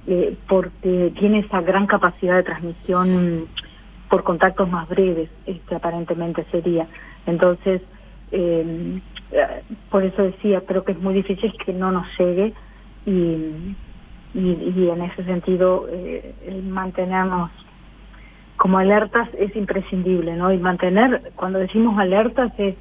eh, 0.06 0.36
porque 0.46 1.12
tiene 1.18 1.40
esa 1.40 1.60
gran 1.60 1.88
capacidad 1.88 2.36
de 2.36 2.44
transmisión 2.44 3.48
por 4.08 4.22
contactos 4.22 4.70
más 4.70 4.88
breves 4.88 5.28
este 5.44 5.74
aparentemente 5.74 6.46
sería. 6.52 6.86
Entonces 7.26 7.82
eh, 8.30 9.00
por 9.90 10.04
eso 10.04 10.22
decía 10.22 10.62
creo 10.64 10.84
que 10.84 10.92
es 10.92 11.00
muy 11.00 11.14
difícil 11.14 11.52
que 11.66 11.72
no 11.72 11.90
nos 11.90 12.06
llegue 12.16 12.54
y 13.06 13.74
y, 14.34 14.88
en 14.88 15.02
ese 15.02 15.24
sentido 15.24 15.86
eh, 15.90 16.34
mantenernos 16.64 17.50
como 18.56 18.78
alertas 18.78 19.28
es 19.38 19.54
imprescindible, 19.56 20.36
¿no? 20.36 20.52
Y 20.52 20.58
mantener, 20.58 21.32
cuando 21.34 21.58
decimos 21.58 21.98
alertas, 21.98 22.52
es 22.58 22.76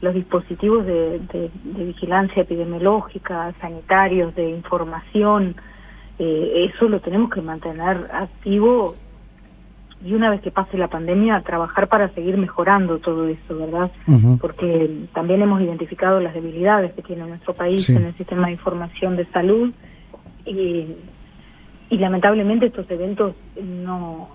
los 0.00 0.14
dispositivos 0.14 0.86
de, 0.86 1.50
vigilancia 1.64 2.42
epidemiológica, 2.42 3.52
sanitarios, 3.60 4.34
de 4.34 4.50
información, 4.50 5.56
eh, 6.18 6.70
eso 6.72 6.88
lo 6.88 7.00
tenemos 7.00 7.30
que 7.30 7.40
mantener 7.40 8.08
activo 8.12 8.94
y 10.04 10.14
una 10.14 10.30
vez 10.30 10.40
que 10.40 10.50
pase 10.50 10.78
la 10.78 10.88
pandemia, 10.88 11.42
trabajar 11.42 11.88
para 11.88 12.08
seguir 12.10 12.36
mejorando 12.36 12.98
todo 12.98 13.26
eso, 13.26 13.56
¿verdad? 13.56 13.90
Porque 14.40 15.06
también 15.12 15.42
hemos 15.42 15.60
identificado 15.60 16.20
las 16.20 16.34
debilidades 16.34 16.92
que 16.92 17.02
tiene 17.02 17.26
nuestro 17.26 17.52
país 17.52 17.88
en 17.90 18.04
el 18.04 18.14
sistema 18.16 18.46
de 18.46 18.52
información 18.52 19.16
de 19.16 19.26
salud 19.26 19.72
y, 20.48 20.96
y 21.90 21.98
lamentablemente 21.98 22.66
estos 22.66 22.90
eventos 22.90 23.34
no, 23.62 24.28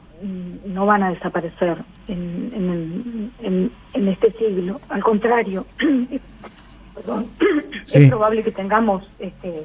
no 0.66 0.86
van 0.86 1.04
a 1.04 1.12
desaparecer 1.12 1.78
en, 2.08 3.32
en, 3.42 3.72
en, 3.94 4.08
este 4.08 4.32
siglo. 4.32 4.80
Al 4.90 5.04
contrario, 5.04 5.66
es 7.94 8.10
probable 8.10 8.44
que 8.44 8.52
tengamos 8.52 9.08
este, 9.20 9.64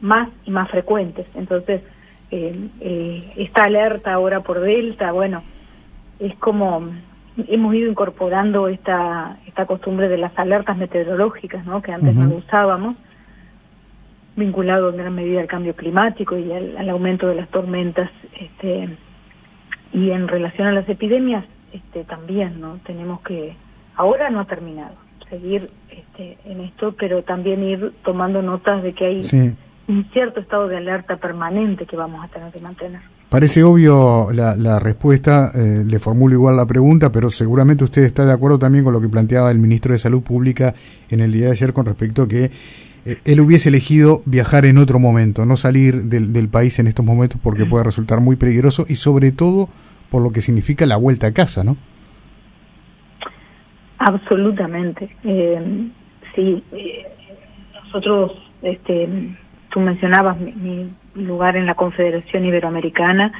más 0.00 0.28
y 0.44 0.50
más 0.50 0.70
frecuentes. 0.70 1.26
Entonces, 1.34 1.82
eh, 2.30 2.68
eh, 2.80 3.32
esta 3.36 3.64
alerta 3.64 4.12
ahora 4.12 4.40
por 4.40 4.60
Delta, 4.60 5.12
bueno, 5.12 5.42
es 6.18 6.34
como 6.36 6.90
hemos 7.48 7.74
ido 7.74 7.90
incorporando 7.90 8.68
esta, 8.68 9.38
esta 9.46 9.66
costumbre 9.66 10.08
de 10.08 10.18
las 10.18 10.36
alertas 10.38 10.76
meteorológicas, 10.76 11.64
¿no? 11.64 11.80
que 11.80 11.92
antes 11.92 12.14
no 12.14 12.36
usábamos, 12.36 12.96
vinculado 14.40 14.90
en 14.90 14.96
gran 14.96 15.14
medida 15.14 15.40
al 15.40 15.46
cambio 15.46 15.76
climático 15.76 16.36
y 16.36 16.50
al, 16.52 16.88
aumento 16.90 17.28
de 17.28 17.36
las 17.36 17.48
tormentas 17.50 18.10
este, 18.40 18.88
y 19.92 20.10
en 20.10 20.26
relación 20.26 20.66
a 20.66 20.72
las 20.72 20.88
epidemias 20.88 21.44
este, 21.72 22.02
también 22.04 22.60
no 22.60 22.80
tenemos 22.84 23.20
que 23.20 23.54
ahora 23.94 24.30
no 24.30 24.40
ha 24.40 24.46
terminado 24.46 24.94
seguir 25.28 25.70
este, 25.88 26.38
en 26.44 26.62
esto 26.62 26.96
pero 26.98 27.22
también 27.22 27.62
ir 27.62 27.92
tomando 28.04 28.42
notas 28.42 28.82
de 28.82 28.92
que 28.92 29.06
hay 29.06 29.56
un 29.86 30.04
cierto 30.12 30.40
estado 30.40 30.66
de 30.66 30.76
alerta 30.76 31.16
permanente 31.16 31.86
que 31.86 31.96
vamos 31.96 32.24
a 32.24 32.28
tener 32.28 32.52
que 32.52 32.60
mantener. 32.60 33.00
Parece 33.30 33.62
obvio 33.62 34.30
la, 34.32 34.80
respuesta, 34.80 35.52
eh, 35.54 35.84
le 35.86 35.98
formulo 36.00 36.34
igual 36.34 36.56
la 36.56 36.66
pregunta, 36.66 37.12
pero 37.12 37.30
seguramente 37.30 37.84
usted 37.84 38.02
está 38.02 38.24
de 38.24 38.32
acuerdo 38.32 38.58
también 38.58 38.82
con 38.82 38.92
lo 38.92 39.00
que 39.00 39.08
planteaba 39.08 39.52
el 39.52 39.60
ministro 39.60 39.92
de 39.92 39.98
Salud 39.98 40.22
Pública 40.22 40.74
en 41.10 41.20
el 41.20 41.30
día 41.30 41.46
de 41.46 41.52
ayer 41.52 41.72
con 41.72 41.86
respecto 41.86 42.22
a 42.22 42.28
que 42.28 42.50
él 43.04 43.40
hubiese 43.40 43.68
elegido 43.68 44.22
viajar 44.26 44.64
en 44.64 44.78
otro 44.78 44.98
momento, 44.98 45.46
no 45.46 45.56
salir 45.56 46.04
del, 46.04 46.48
país 46.48 46.78
en 46.78 46.86
estos 46.86 47.04
momentos 47.04 47.40
porque 47.42 47.66
puede 47.66 47.84
resultar 47.84 48.20
muy 48.20 48.36
peligroso 48.36 48.86
y 48.88 48.96
sobre 48.96 49.32
todo 49.32 49.68
por 50.10 50.22
lo 50.22 50.32
que 50.32 50.42
significa 50.42 50.86
la 50.86 50.96
vuelta 50.96 51.28
a 51.28 51.32
casa, 51.32 51.62
¿no? 51.62 51.76
Absolutamente. 53.98 55.14
Eh, 55.24 55.88
sí, 56.34 56.62
nosotros, 57.84 58.32
este, 58.62 59.08
tú 59.70 59.80
mencionabas 59.80 60.38
mi 60.40 60.90
lugar 61.14 61.56
en 61.56 61.66
la 61.66 61.74
Confederación 61.74 62.44
Iberoamericana. 62.44 63.32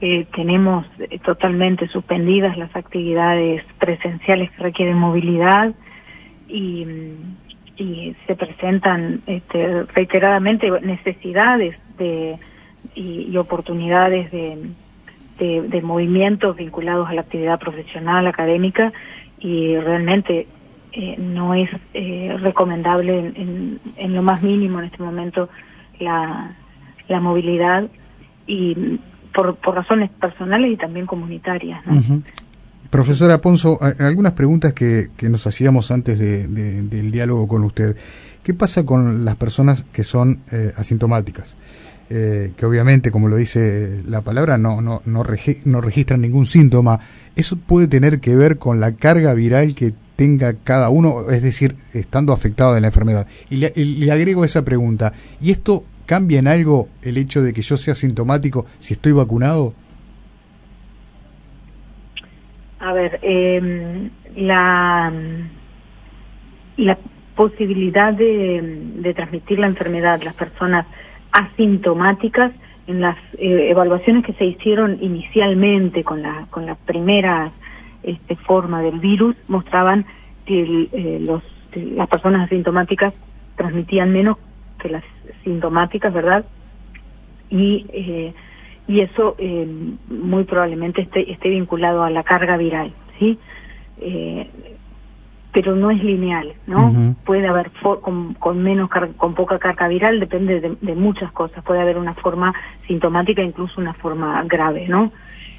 Eh, 0.00 0.26
tenemos 0.34 0.86
eh, 1.00 1.18
totalmente 1.18 1.88
suspendidas 1.88 2.56
las 2.56 2.74
actividades 2.76 3.64
presenciales 3.80 4.48
que 4.52 4.62
requieren 4.62 4.96
movilidad 4.96 5.74
y, 6.46 6.86
y 7.78 8.14
se 8.26 8.34
presentan 8.34 9.22
este, 9.26 9.84
reiteradamente 9.84 10.68
necesidades 10.82 11.76
de, 11.96 12.38
y, 12.94 13.36
oportunidades 13.36 14.30
de, 14.32 14.70
de, 15.38 15.82
movimientos 15.82 16.56
vinculados 16.56 17.08
a 17.08 17.14
la 17.14 17.20
actividad 17.20 17.60
profesional, 17.60 18.26
académica 18.26 18.92
y 19.38 19.76
realmente 19.76 20.48
eh, 20.92 21.14
no 21.18 21.54
es 21.54 21.70
recomendable 22.42 23.18
en, 23.18 23.80
en, 23.96 24.14
lo 24.14 24.22
más 24.22 24.42
mínimo 24.42 24.80
en 24.80 24.86
este 24.86 25.02
momento 25.02 25.48
la, 26.00 26.56
la 27.08 27.20
movilidad 27.20 27.88
y 28.46 28.98
por, 29.32 29.54
por 29.56 29.76
razones 29.76 30.10
personales 30.10 30.72
y 30.72 30.76
también 30.76 31.06
comunitarias. 31.06 31.82
Profesora 32.90 33.40
Ponzo, 33.40 33.78
algunas 33.98 34.32
preguntas 34.32 34.72
que, 34.72 35.10
que 35.16 35.28
nos 35.28 35.46
hacíamos 35.46 35.90
antes 35.90 36.18
de, 36.18 36.48
del 36.48 37.10
diálogo 37.10 37.46
con 37.46 37.64
usted. 37.64 37.96
¿Qué 38.42 38.54
pasa 38.54 38.84
con 38.84 39.26
las 39.26 39.36
personas 39.36 39.84
que 39.92 40.04
son 40.04 40.40
eh, 40.50 40.72
asintomáticas? 40.76 41.54
Eh, 42.08 42.52
que 42.56 42.64
obviamente, 42.64 43.10
como 43.10 43.28
lo 43.28 43.36
dice 43.36 44.00
la 44.06 44.22
palabra, 44.22 44.56
no, 44.56 44.80
no, 44.80 45.02
no, 45.04 45.22
no 45.64 45.80
registran 45.80 46.22
ningún 46.22 46.46
síntoma. 46.46 47.00
¿Eso 47.36 47.56
puede 47.56 47.88
tener 47.88 48.20
que 48.20 48.34
ver 48.34 48.56
con 48.56 48.80
la 48.80 48.92
carga 48.92 49.34
viral 49.34 49.74
que 49.74 49.92
tenga 50.16 50.54
cada 50.54 50.88
uno, 50.88 51.30
es 51.30 51.42
decir, 51.42 51.76
estando 51.92 52.32
afectado 52.32 52.72
de 52.72 52.80
la 52.80 52.86
enfermedad? 52.86 53.26
Y 53.50 53.56
le, 53.56 54.10
agrego 54.10 54.46
esa 54.46 54.64
pregunta. 54.64 55.12
¿Y 55.40 55.50
esto 55.50 55.84
¿Cambia 56.06 56.38
en 56.38 56.48
algo 56.48 56.88
el 57.02 57.18
hecho 57.18 57.42
de 57.42 57.52
que 57.52 57.60
yo 57.60 57.76
sea 57.76 57.94
sintomático 57.94 58.64
si 58.80 58.94
estoy 58.94 59.12
vacunado? 59.12 59.74
A 62.80 62.92
ver, 62.92 63.18
eh, 63.22 64.10
la, 64.36 65.12
la 66.76 66.98
posibilidad 67.34 68.12
de, 68.12 69.12
transmitir 69.16 69.58
la 69.58 69.66
enfermedad 69.66 70.22
las 70.22 70.34
personas 70.34 70.86
asintomáticas 71.32 72.52
en 72.86 73.00
las 73.00 73.16
eh, 73.38 73.70
evaluaciones 73.70 74.24
que 74.24 74.32
se 74.34 74.44
hicieron 74.44 74.98
inicialmente 75.00 76.04
con 76.04 76.22
la 76.22 76.46
con 76.50 76.66
la 76.66 76.74
primera 76.74 77.52
este, 78.02 78.36
forma 78.36 78.80
del 78.82 78.98
virus 78.98 79.36
mostraban 79.48 80.06
que 80.46 80.88
eh, 80.92 81.18
los, 81.20 81.42
las 81.74 82.08
personas 82.08 82.46
asintomáticas 82.46 83.12
transmitían 83.56 84.12
menos 84.12 84.38
que 84.80 84.88
las 84.88 85.04
sintomáticas, 85.44 86.12
¿verdad? 86.14 86.44
Y, 87.50 87.86
eh, 87.92 88.34
y 88.88 89.00
eso 89.00 89.36
eh, 89.38 89.68
muy 90.08 90.44
probablemente 90.44 91.02
esté, 91.02 91.30
esté 91.30 91.50
vinculado 91.50 92.02
a 92.02 92.10
la 92.10 92.24
carga 92.24 92.56
viral, 92.56 92.92
¿sí? 93.18 93.38
Eh, 94.00 94.50
pero 95.52 95.76
no 95.76 95.90
es 95.90 96.02
lineal, 96.02 96.54
¿no? 96.66 97.14
Puede 97.24 97.46
haber 97.46 97.70
con, 98.00 98.34
con, 98.34 98.62
menos 98.62 98.88
con 99.16 99.34
poca 99.34 99.58
carga 99.58 99.88
viral, 99.88 100.20
depende 100.20 100.60
de, 100.60 100.94
muchas 100.94 101.32
cosas. 101.32 101.62
Puede 101.64 101.80
haber 101.80 101.98
una 101.98 102.14
forma 102.14 102.54
sintomática, 102.86 103.42
incluso 103.42 103.80
una 103.80 103.94
forma 103.94 104.42
grave, 104.44 104.86
¿no? 104.88 105.10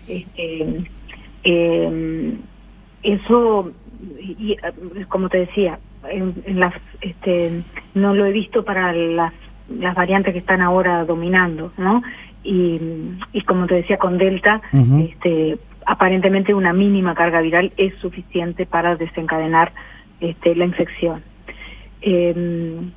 Este, 0.08 0.90
eso, 3.04 3.72
y, 4.20 4.56
como 5.08 5.30
te 5.30 5.40
decía, 5.40 5.80
en, 6.10 6.60
las, 6.60 6.74
este, 7.02 7.64
no 7.94 8.14
lo 8.14 8.26
he 8.26 8.32
visto 8.32 8.64
para 8.64 8.94
las, 8.94 9.34
las 9.70 9.96
variantes 9.96 10.34
que 10.34 10.40
están 10.40 10.62
ahora 10.62 11.04
dominando, 11.06 11.74
¿no? 11.78 12.02
Y, 12.44 12.80
y 13.34 13.42
como 13.42 13.68
te 13.68 13.76
decía 13.76 13.98
con 13.98 14.18
Delta, 14.18 14.62
este, 14.72 15.58
aparentemente 15.86 16.54
una 16.54 16.74
mínima 16.74 17.16
carga 17.16 17.42
viral 17.42 17.74
es 17.78 17.94
suficiente 17.96 18.66
para 18.66 18.96
desencadenar 18.96 19.72
este, 20.20 20.56
la 20.56 20.66
infección. 20.66 21.22
Em, 22.02 22.92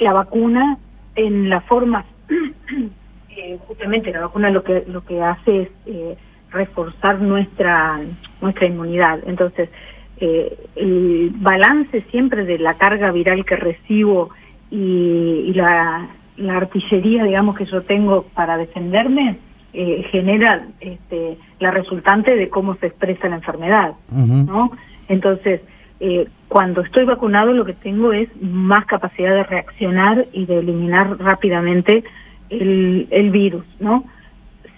la 0.00 0.12
vacuna, 0.12 0.78
en 1.16 1.48
la 1.48 1.60
forma, 1.62 2.04
eh, 3.30 3.58
justamente 3.66 4.12
la 4.12 4.20
vacuna 4.20 4.50
lo 4.50 4.62
que 4.62 4.84
lo 4.86 5.04
que 5.04 5.22
hace 5.22 5.62
es 5.62 5.68
eh, 5.86 6.16
reforzar 6.50 7.20
nuestra 7.20 8.00
nuestra 8.40 8.66
inmunidad. 8.66 9.20
Entonces, 9.26 9.70
eh, 10.18 10.56
el 10.76 11.32
balance 11.36 12.02
siempre 12.10 12.44
de 12.44 12.58
la 12.58 12.74
carga 12.74 13.10
viral 13.10 13.44
que 13.44 13.56
recibo 13.56 14.30
y, 14.70 15.52
la, 15.54 16.08
artillería, 16.48 17.24
digamos, 17.24 17.56
que 17.56 17.64
yo 17.66 17.82
tengo 17.82 18.24
para 18.34 18.56
defenderme, 18.56 19.38
eh, 19.72 20.06
genera 20.10 20.66
este, 20.80 21.38
la 21.58 21.70
resultante 21.70 22.36
de 22.36 22.48
cómo 22.48 22.76
se 22.76 22.86
expresa 22.86 23.28
la 23.28 23.36
enfermedad, 23.36 23.94
¿no? 24.10 24.70
Entonces, 25.08 25.60
eh, 26.00 26.28
cuando 26.48 26.82
estoy 26.82 27.04
vacunado 27.04 27.52
lo 27.52 27.64
que 27.64 27.72
tengo 27.72 28.12
es 28.12 28.28
más 28.40 28.84
capacidad 28.86 29.34
de 29.34 29.44
reaccionar 29.44 30.26
y 30.32 30.46
de 30.46 30.58
eliminar 30.58 31.18
rápidamente 31.18 32.04
el, 32.50 33.08
el 33.10 33.30
virus, 33.30 33.64
¿no? 33.80 34.04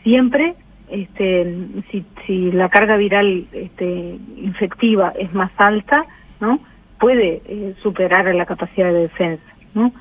Siempre 0.03 0.55
este, 0.91 1.57
si, 1.91 2.05
si 2.27 2.53
la 2.53 2.69
carga 2.69 2.97
viral 2.97 3.47
este, 3.53 4.19
infectiva 4.37 5.13
es 5.19 5.33
más 5.35 5.51
alta, 5.57 6.05
¿no? 6.41 6.61
puede 6.99 7.43
eh, 7.47 7.75
superar 7.83 8.33
la 8.35 8.47
capacidad 8.47 8.93
de 8.93 9.01
defensa, 9.01 9.45
¿no? 9.75 9.93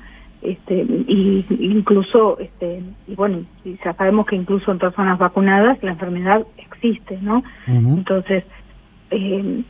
Este, 0.46 0.86
y 1.08 1.44
incluso, 1.58 2.38
este, 2.38 2.80
y 3.08 3.16
bueno, 3.16 3.40
ya 3.64 3.94
sabemos 3.94 4.26
que 4.26 4.36
incluso 4.36 4.70
en 4.70 4.78
personas 4.78 5.18
vacunadas 5.18 5.82
la 5.82 5.90
enfermedad 5.90 6.46
existe, 6.56 7.18
¿no? 7.20 7.42
Entonces, 7.66 8.44
eh, 9.10 9.62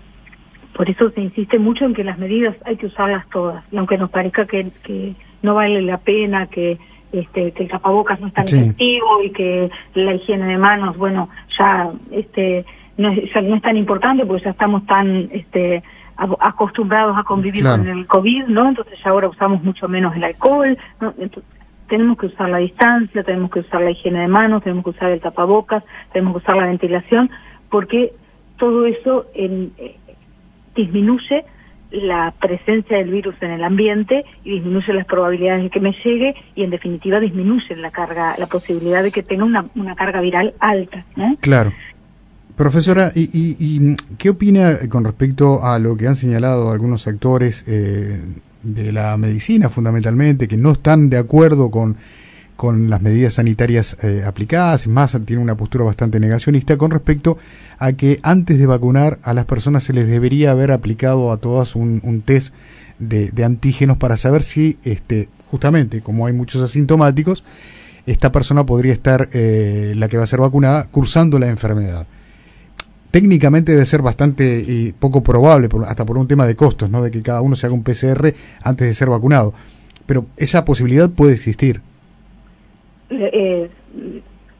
por 0.74 0.90
eso 0.90 1.10
se 1.12 1.22
insiste 1.22 1.58
mucho 1.58 1.86
en 1.86 1.94
que 1.94 2.04
las 2.04 2.18
medidas 2.18 2.54
hay 2.66 2.76
que 2.76 2.86
usarlas 2.86 3.26
todas, 3.30 3.64
aunque 3.74 3.96
nos 3.96 4.10
parezca 4.10 4.44
que, 4.44 4.70
que 4.82 5.14
no 5.40 5.54
vale 5.54 5.80
la 5.80 5.96
pena, 5.96 6.46
que 6.48 6.78
este, 7.10 7.52
que 7.52 7.62
el 7.62 7.70
tapabocas 7.70 8.20
no 8.20 8.26
es 8.26 8.34
tan 8.34 8.44
efectivo 8.44 9.22
y 9.24 9.30
que 9.30 9.70
la 9.94 10.12
higiene 10.12 10.46
de 10.46 10.58
manos, 10.58 10.98
bueno, 10.98 11.30
ya 11.58 11.90
este 12.10 12.66
no 12.98 13.10
es, 13.12 13.34
no 13.42 13.56
es 13.56 13.62
tan 13.62 13.78
importante 13.78 14.26
porque 14.26 14.44
ya 14.44 14.50
estamos 14.50 14.84
tan 14.84 15.30
este 15.32 15.82
acostumbrados 16.16 17.16
a 17.16 17.22
convivir 17.22 17.64
con 17.64 17.86
el 17.86 18.06
COVID, 18.06 18.46
¿no? 18.46 18.68
Entonces 18.68 18.98
ya 19.04 19.10
ahora 19.10 19.28
usamos 19.28 19.62
mucho 19.62 19.88
menos 19.88 20.16
el 20.16 20.24
alcohol, 20.24 20.76
¿no? 21.00 21.14
tenemos 21.88 22.18
que 22.18 22.26
usar 22.26 22.48
la 22.48 22.58
distancia, 22.58 23.22
tenemos 23.22 23.50
que 23.50 23.60
usar 23.60 23.80
la 23.80 23.90
higiene 23.90 24.20
de 24.20 24.28
manos, 24.28 24.62
tenemos 24.62 24.84
que 24.84 24.90
usar 24.90 25.10
el 25.10 25.20
tapabocas, 25.20 25.84
tenemos 26.12 26.34
que 26.34 26.38
usar 26.38 26.56
la 26.56 26.66
ventilación, 26.66 27.30
porque 27.70 28.12
todo 28.56 28.86
eso 28.86 29.26
en, 29.34 29.72
eh, 29.78 29.96
disminuye 30.74 31.44
la 31.90 32.34
presencia 32.40 32.96
del 32.98 33.10
virus 33.10 33.36
en 33.40 33.52
el 33.52 33.62
ambiente 33.62 34.24
y 34.44 34.54
disminuye 34.54 34.92
las 34.92 35.06
probabilidades 35.06 35.64
de 35.64 35.70
que 35.70 35.80
me 35.80 35.92
llegue 36.04 36.34
y 36.54 36.64
en 36.64 36.70
definitiva 36.70 37.20
disminuye 37.20 37.76
la 37.76 37.90
carga, 37.90 38.34
la 38.38 38.46
posibilidad 38.46 39.02
de 39.02 39.12
que 39.12 39.22
tenga 39.22 39.44
una, 39.44 39.66
una 39.76 39.94
carga 39.94 40.20
viral 40.20 40.54
alta. 40.58 41.04
Claro. 41.40 41.72
Profesora, 42.56 43.12
¿y, 43.14 43.28
y, 43.32 43.96
qué 44.16 44.30
opina 44.30 44.78
con 44.88 45.04
respecto 45.04 45.64
a 45.64 45.78
lo 45.78 45.96
que 45.96 46.08
han 46.08 46.16
señalado 46.16 46.70
algunos 46.70 47.06
actores 47.06 47.64
eh, 47.66 48.20
de 48.62 48.92
la 48.92 49.16
medicina 49.18 49.68
fundamentalmente, 49.68 50.48
que 50.48 50.56
no 50.56 50.72
están 50.72 51.10
de 51.10 51.18
acuerdo 51.18 51.70
con 51.70 51.96
con 52.56 52.88
las 52.88 53.02
medidas 53.02 53.34
sanitarias 53.34 53.96
eh, 54.02 54.24
aplicadas, 54.26 54.88
más 54.88 55.16
tiene 55.24 55.42
una 55.42 55.56
postura 55.56 55.84
bastante 55.84 56.18
negacionista 56.18 56.76
con 56.76 56.90
respecto 56.90 57.38
a 57.78 57.92
que 57.92 58.18
antes 58.22 58.58
de 58.58 58.66
vacunar 58.66 59.18
a 59.22 59.34
las 59.34 59.44
personas 59.44 59.84
se 59.84 59.92
les 59.92 60.08
debería 60.08 60.50
haber 60.50 60.72
aplicado 60.72 61.30
a 61.30 61.36
todas 61.36 61.76
un, 61.76 62.22
test 62.24 62.54
de, 62.98 63.30
antígenos 63.44 63.98
para 63.98 64.16
saber 64.16 64.42
si, 64.42 64.78
este, 64.82 65.28
justamente, 65.50 66.00
como 66.00 66.26
hay 66.26 66.32
muchos 66.32 66.62
asintomáticos, 66.62 67.44
esta 68.06 68.32
persona 68.32 68.64
podría 68.64 68.94
estar, 68.94 69.28
eh, 69.32 69.92
la 69.96 70.08
que 70.08 70.16
va 70.16 70.24
a 70.24 70.28
ser 70.28 70.40
vacunada, 70.40 70.88
cursando 70.90 71.38
la 71.38 71.48
enfermedad. 71.48 72.06
Técnicamente 73.16 73.72
debe 73.72 73.86
ser 73.86 74.02
bastante 74.02 74.62
y 74.68 74.92
poco 74.92 75.22
probable, 75.22 75.70
hasta 75.88 76.04
por 76.04 76.18
un 76.18 76.28
tema 76.28 76.44
de 76.46 76.54
costos, 76.54 76.90
¿no? 76.90 77.02
de 77.02 77.10
que 77.10 77.22
cada 77.22 77.40
uno 77.40 77.56
se 77.56 77.66
haga 77.66 77.74
un 77.74 77.82
PCR 77.82 78.34
antes 78.62 78.86
de 78.86 78.92
ser 78.92 79.08
vacunado. 79.08 79.54
Pero 80.04 80.26
esa 80.36 80.66
posibilidad 80.66 81.08
puede 81.08 81.32
existir 81.32 81.80
eh, 83.08 83.70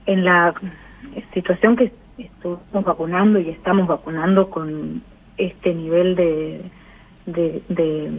en 0.06 0.24
la 0.24 0.54
situación 1.34 1.76
que 1.76 1.92
estamos 2.16 2.82
vacunando 2.82 3.38
y 3.38 3.50
estamos 3.50 3.88
vacunando 3.88 4.48
con 4.48 5.02
este 5.36 5.74
nivel 5.74 6.16
de, 6.16 6.62
de, 7.26 8.10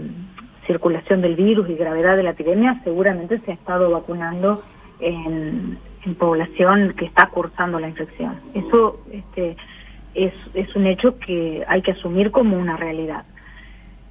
circulación 0.67 1.23
del 1.23 1.35
virus 1.35 1.67
y 1.67 1.73
gravedad 1.73 2.15
de 2.15 2.21
la 2.21 2.31
epidemia, 2.31 2.79
seguramente 2.83 3.39
se 3.39 3.49
ha 3.49 3.55
estado 3.55 3.89
vacunando 3.89 4.61
en, 4.99 5.79
población 6.19 6.93
que 6.95 7.05
está 7.05 7.27
cursando 7.31 7.79
la 7.79 7.89
infección. 7.89 8.39
Eso 8.53 9.01
este, 9.11 9.57
es, 10.17 10.33
es 10.55 10.75
un 10.75 10.87
hecho 10.87 11.19
que 11.19 11.63
hay 11.67 11.81
que 11.83 11.91
asumir 11.91 12.31
como 12.31 12.57
una 12.57 12.75
realidad. 12.75 13.23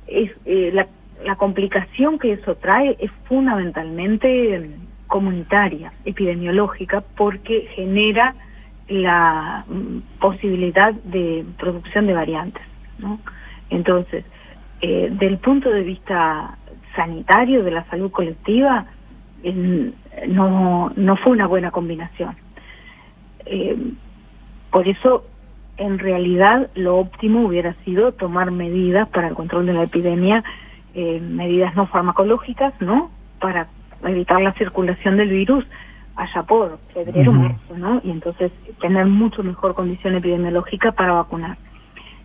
Es, 0.06 0.30
eh, 0.44 0.70
la, 0.72 0.86
la 1.24 1.34
complicación 1.36 2.18
que 2.18 2.32
eso 2.32 2.54
trae 2.54 2.96
es 3.00 3.10
fundamentalmente 3.24 4.70
comunitaria, 5.08 5.92
epidemiológica, 6.04 7.02
porque 7.16 7.68
genera 7.74 8.34
la 8.88 9.64
mm, 9.68 10.20
posibilidad 10.20 10.94
de 10.94 11.44
producción 11.58 12.06
de 12.06 12.12
variantes. 12.12 12.62
¿no? 12.98 13.18
Entonces, 13.68 14.24
eh, 14.80 15.08
del 15.10 15.38
punto 15.38 15.70
de 15.70 15.82
vista 15.82 16.56
sanitario, 16.94 17.64
de 17.64 17.72
la 17.72 17.84
salud 17.90 18.10
colectiva, 18.12 18.86
no, 20.28 20.92
no 20.96 21.16
fue 21.16 21.32
una 21.32 21.46
buena 21.46 21.70
combinación. 21.70 22.34
Eh, 23.44 23.76
por 24.70 24.88
eso, 24.88 25.24
en 25.76 25.98
realidad, 25.98 26.70
lo 26.74 26.96
óptimo 26.96 27.46
hubiera 27.46 27.74
sido 27.84 28.12
tomar 28.12 28.50
medidas 28.50 29.08
para 29.08 29.28
el 29.28 29.34
control 29.34 29.66
de 29.66 29.74
la 29.74 29.84
epidemia, 29.84 30.42
eh, 30.94 31.20
medidas 31.20 31.74
no 31.76 31.86
farmacológicas, 31.86 32.74
¿no? 32.80 33.10
Para 33.40 33.68
evitar 34.04 34.40
la 34.40 34.52
circulación 34.52 35.16
del 35.16 35.28
virus 35.28 35.64
allá 36.14 36.42
por 36.44 36.78
febrero, 36.94 37.32
marzo, 37.32 37.76
¿no? 37.76 38.00
Y 38.02 38.10
entonces 38.10 38.50
tener 38.80 39.06
mucho 39.06 39.42
mejor 39.42 39.74
condición 39.74 40.14
epidemiológica 40.14 40.92
para 40.92 41.12
vacunar. 41.12 41.58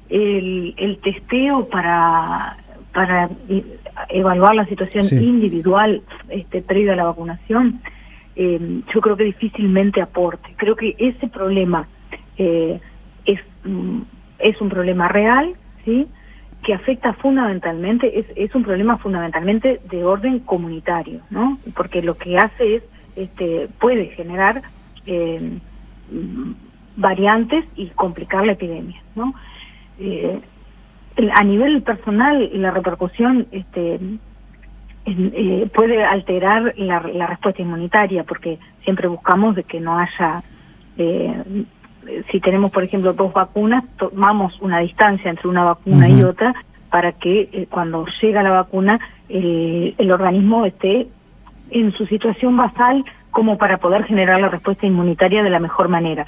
El, 0.09 0.73
el 0.77 0.97
testeo 0.99 1.67
para 1.67 2.57
para 2.93 3.29
evaluar 4.09 4.55
la 4.55 4.65
situación 4.65 5.05
individual 5.23 6.01
este, 6.29 6.61
previo 6.61 6.91
a 6.93 6.95
la 6.95 7.05
vacunación, 7.05 7.81
eh, 8.35 8.81
yo 8.93 9.01
creo 9.01 9.15
que 9.15 9.23
difícilmente 9.23 10.01
aporte. 10.01 10.53
Creo 10.57 10.75
que 10.75 10.95
ese 10.97 11.27
problema 11.27 11.87
eh, 12.37 12.79
es, 13.63 13.69
mm, 13.69 14.01
es 14.39 14.61
un 14.61 14.69
problema 14.69 15.07
real, 15.07 15.55
¿sí? 15.85 16.07
que 16.63 16.73
afecta 16.73 17.13
fundamentalmente, 17.13 18.19
es, 18.19 18.25
es 18.35 18.53
un 18.53 18.63
problema 18.63 18.97
fundamentalmente 18.97 19.81
de 19.89 20.03
orden 20.03 20.39
comunitario, 20.39 21.21
¿no? 21.29 21.57
Porque 21.75 22.01
lo 22.01 22.15
que 22.15 22.37
hace 22.37 22.75
es, 22.75 22.83
este, 23.15 23.67
puede 23.79 24.07
generar 24.07 24.61
eh, 25.05 25.57
variantes 26.95 27.65
y 27.75 27.87
complicar 27.87 28.45
la 28.45 28.51
epidemia, 28.53 29.01
¿no? 29.15 29.33
Eh, 29.99 30.39
a 31.33 31.43
nivel 31.43 31.81
personal, 31.81 32.49
la 32.53 32.71
repercusión 32.71 33.47
este, 33.51 33.99
eh, 35.05 35.69
puede 35.73 36.03
alterar 36.03 36.73
la, 36.77 37.01
la, 37.01 37.27
respuesta 37.27 37.61
inmunitaria, 37.61 38.23
porque 38.23 38.59
siempre 38.83 39.07
buscamos 39.07 39.55
de 39.55 39.63
que 39.63 39.79
no 39.79 39.97
haya 39.97 40.43
si 42.31 42.39
tenemos, 42.39 42.71
por 42.71 42.83
ejemplo, 42.83 43.13
dos 43.13 43.33
vacunas, 43.33 43.83
tomamos 43.97 44.59
una 44.61 44.79
distancia 44.79 45.29
entre 45.29 45.47
una 45.47 45.63
vacuna 45.63 46.09
y 46.09 46.23
otra 46.23 46.53
para 46.89 47.13
que 47.13 47.49
eh, 47.51 47.67
cuando 47.69 48.05
llega 48.21 48.43
la 48.43 48.51
vacuna 48.51 48.99
el, 49.29 49.95
el 49.97 50.11
organismo 50.11 50.65
esté 50.65 51.07
en 51.69 51.93
su 51.93 52.05
situación 52.05 52.57
basal 52.57 53.05
como 53.31 53.57
para 53.57 53.77
poder 53.77 54.03
generar 54.03 54.41
la 54.41 54.49
respuesta 54.49 54.85
inmunitaria 54.85 55.41
de 55.41 55.49
la 55.49 55.59
mejor 55.59 55.87
manera. 55.87 56.25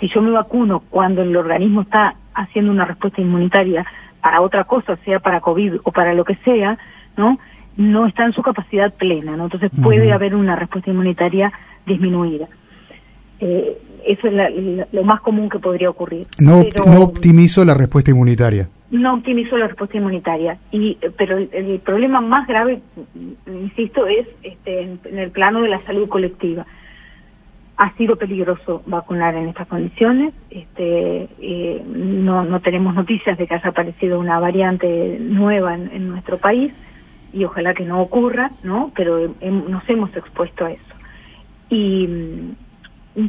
Si 0.00 0.08
yo 0.08 0.22
me 0.22 0.30
vacuno 0.30 0.82
cuando 0.88 1.22
el 1.22 1.36
organismo 1.36 1.82
está 1.82 2.14
haciendo 2.34 2.70
una 2.70 2.84
respuesta 2.84 3.20
inmunitaria 3.20 3.84
para 4.20 4.40
otra 4.40 4.64
cosa, 4.64 4.96
sea 5.04 5.20
para 5.20 5.40
COVID 5.40 5.80
o 5.82 5.92
para 5.92 6.14
lo 6.14 6.24
que 6.24 6.36
sea, 6.36 6.78
¿no? 7.16 7.38
No 7.76 8.06
está 8.06 8.24
en 8.24 8.32
su 8.32 8.42
capacidad 8.42 8.94
plena, 8.94 9.36
¿no? 9.36 9.44
Entonces 9.44 9.70
puede 9.82 10.12
haber 10.12 10.34
una 10.34 10.56
respuesta 10.56 10.90
inmunitaria 10.90 11.52
disminuida. 11.86 12.46
Eh, 13.40 13.76
eso 14.06 14.28
es 14.28 14.92
lo 14.92 15.02
más 15.04 15.20
común 15.20 15.48
que 15.48 15.58
podría 15.58 15.90
ocurrir. 15.90 16.26
No, 16.38 16.64
no 16.86 17.02
optimizo 17.02 17.64
la 17.64 17.74
respuesta 17.74 18.10
inmunitaria. 18.10 18.68
No 18.90 19.14
optimizo 19.14 19.56
la 19.56 19.66
respuesta 19.66 19.96
inmunitaria. 19.96 20.58
y 20.70 20.98
Pero 21.16 21.38
el, 21.38 21.80
problema 21.80 22.20
más 22.20 22.46
grave, 22.46 22.80
insisto, 23.46 24.06
es 24.06 24.26
este, 24.42 24.82
en, 24.82 25.18
el 25.18 25.30
plano 25.30 25.62
de 25.62 25.68
la 25.68 25.82
salud 25.82 26.08
colectiva. 26.08 26.66
Ha 27.76 27.92
sido 27.96 28.16
peligroso 28.16 28.82
vacunar 28.86 29.34
en 29.34 29.48
estas 29.48 29.66
condiciones. 29.66 30.32
Este, 30.50 31.28
eh, 31.40 31.82
no, 31.86 32.44
no 32.44 32.60
tenemos 32.60 32.94
noticias 32.94 33.36
de 33.36 33.46
que 33.46 33.54
haya 33.54 33.70
aparecido 33.70 34.20
una 34.20 34.38
variante 34.38 35.18
nueva 35.20 35.74
en, 35.74 35.90
en 35.92 36.08
nuestro 36.08 36.38
país 36.38 36.72
y 37.34 37.44
ojalá 37.44 37.74
que 37.74 37.84
no 37.84 38.00
ocurra, 38.00 38.52
¿no? 38.62 38.92
Pero 38.94 39.34
nos 39.40 39.88
hemos 39.88 40.16
expuesto 40.16 40.66
a 40.66 40.70
eso. 40.70 40.94
Y 41.68 42.08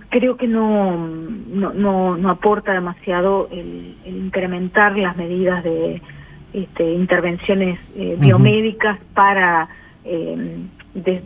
creo 0.10 0.38
que 0.38 0.48
no, 0.48 0.98
no, 0.98 2.18
no, 2.18 2.30
aporta 2.30 2.74
demasiado 2.74 3.48
el, 3.52 3.96
incrementar 4.06 4.98
las 4.98 5.16
medidas 5.16 5.64
de 5.64 6.02
este, 6.54 6.94
intervenciones 6.94 7.80
eh, 7.96 8.18
biomédicas 8.20 9.00
para, 9.14 9.70
eh, 10.04 10.62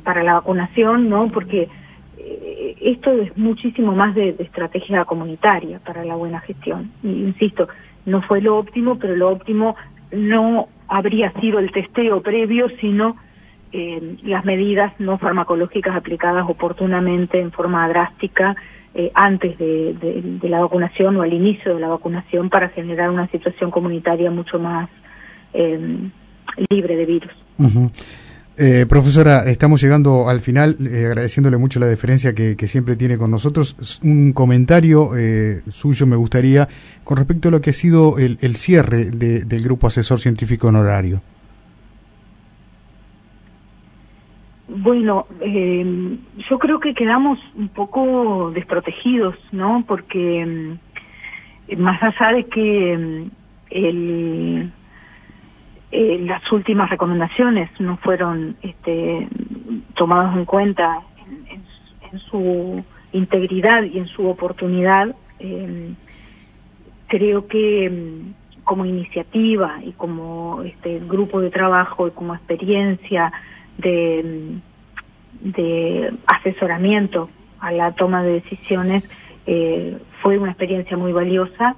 para 0.03 0.23
la 0.23 0.33
vacunación, 0.35 1.09
¿no? 1.09 1.27
Porque 1.27 1.69
eh, 2.17 2.75
esto 2.81 3.11
es 3.11 3.35
muchísimo 3.37 3.93
más 3.93 4.13
de, 4.15 4.35
estrategia 4.39 5.05
comunitaria 5.05 5.79
para 5.79 6.03
la 6.03 6.15
buena 6.15 6.39
gestión. 6.41 6.91
insisto, 7.03 7.69
no 8.05 8.21
fue 8.23 8.41
lo 8.41 8.57
óptimo, 8.57 8.97
pero 8.99 9.15
lo 9.15 9.29
óptimo 9.29 9.75
no 10.11 10.67
habría 10.87 11.31
sido 11.39 11.59
el 11.59 11.71
testeo 11.71 12.21
previo, 12.21 12.67
sino 12.81 13.15
eh, 13.71 14.17
las 14.23 14.45
medidas 14.45 14.93
no 14.97 15.19
farmacológicas 15.19 15.95
aplicadas 15.95 16.43
oportunamente 16.49 17.39
en 17.39 17.51
forma 17.51 17.87
drástica 17.87 18.55
eh, 18.95 19.11
antes 19.13 19.59
de, 19.59 20.39
la 20.41 20.59
vacunación 20.61 21.15
o 21.17 21.21
al 21.21 21.31
inicio 21.31 21.75
de 21.75 21.79
la 21.79 21.87
vacunación 21.87 22.49
para 22.49 22.69
generar 22.69 23.11
una 23.11 23.27
situación 23.27 23.69
comunitaria 23.69 24.31
mucho 24.31 24.57
más 24.57 24.89
eh, 25.53 26.09
libre 26.71 26.95
de 26.95 27.05
virus. 27.05 27.31
profesora, 28.89 29.43
estamos 29.45 29.83
llegando 29.83 30.27
al 30.29 30.39
final, 30.39 30.75
agradeciéndole 30.79 31.57
mucho 31.57 31.79
la 31.79 31.85
deferencia 31.85 32.33
que, 32.33 32.55
siempre 32.67 32.95
tiene 32.95 33.19
con 33.19 33.29
nosotros. 33.29 33.99
Un 34.01 34.33
comentario 34.33 35.11
suyo 35.69 36.07
me 36.07 36.15
gustaría 36.15 36.67
con 37.03 37.17
respecto 37.17 37.49
a 37.49 37.51
lo 37.51 37.61
que 37.61 37.69
ha 37.69 37.73
sido 37.73 38.17
el, 38.17 38.55
cierre 38.55 39.05
del 39.05 39.63
Grupo 39.63 39.85
Asesor 39.85 40.19
Científico 40.19 40.69
Honorario. 40.69 41.21
Bueno, 44.71 45.25
eh, 45.41 46.17
yo 46.47 46.59
creo 46.59 46.79
que 46.79 46.93
quedamos 46.93 47.39
un 47.55 47.69
poco 47.69 48.51
desprotegidos, 48.53 49.35
¿no? 49.51 49.83
Porque 49.87 50.45
mm, 50.45 51.81
más 51.81 52.01
allá 52.03 52.33
de 52.33 52.43
que 52.45 52.97
mm, 52.97 53.31
el, 53.71 54.71
eh, 55.91 56.19
las 56.23 56.51
últimas 56.51 56.87
recomendaciones 56.91 57.71
no 57.79 57.97
fueron 57.97 58.57
este, 58.61 59.27
tomadas 59.95 60.37
en 60.37 60.45
cuenta 60.45 61.01
en, 62.11 62.19
su 62.19 62.83
integridad 63.11 63.83
y 63.83 63.97
en 63.97 64.07
su 64.07 64.27
oportunidad, 64.27 65.15
eh, 65.39 65.93
creo 67.07 67.47
que 67.47 67.89
mm, 67.89 68.63
como 68.63 68.85
iniciativa 68.85 69.79
y 69.83 69.93
como 69.93 70.61
este 70.63 70.99
grupo 70.99 71.41
de 71.41 71.49
trabajo 71.49 72.07
y 72.07 72.11
como 72.11 72.35
experiencia 72.35 73.31
de, 73.79 74.59
de 75.41 76.13
asesoramiento 76.27 77.29
a 77.59 77.71
la 77.71 77.91
toma 77.93 78.23
de 78.23 78.33
decisiones 78.33 79.03
eh, 79.45 79.97
fue 80.21 80.37
una 80.37 80.51
experiencia 80.51 80.97
muy 80.97 81.11
valiosa 81.11 81.75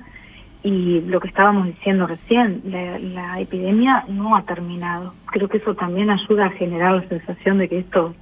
y 0.63 1.01
lo 1.01 1.19
que 1.19 1.27
estábamos 1.27 1.67
diciendo 1.67 2.05
recién, 2.05 2.61
la, 2.65 3.39
epidemia 3.39 4.05
no 4.07 4.35
ha 4.35 4.43
terminado. 4.43 5.13
Creo 5.25 5.47
que 5.47 5.57
eso 5.57 5.73
también 5.73 6.11
ayuda 6.11 6.47
a 6.47 6.49
generar 6.51 6.93
la 6.93 7.09
sensación 7.09 7.57
de 7.57 7.67
que 7.67 7.79
esto 7.79 8.13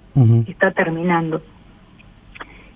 está 0.48 0.72
terminando. 0.72 1.42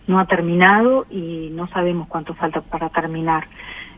No 0.07 0.19
ha 0.19 0.25
terminado 0.25 1.05
y 1.09 1.49
no 1.53 1.67
sabemos 1.67 2.09
cuánto 2.09 2.33
falta 2.33 2.59
para 2.59 2.89
terminar. 2.89 3.47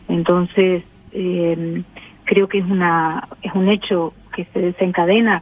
Entonces, 0.08 0.84
eh, 1.14 1.84
creo 2.26 2.48
que 2.48 2.60
es 2.60 2.66
una 2.66 3.28
es 3.42 3.54
un 3.54 3.70
hecho 3.70 4.14
que 4.36 4.46
se 4.54 4.60
desencadena 4.60 5.42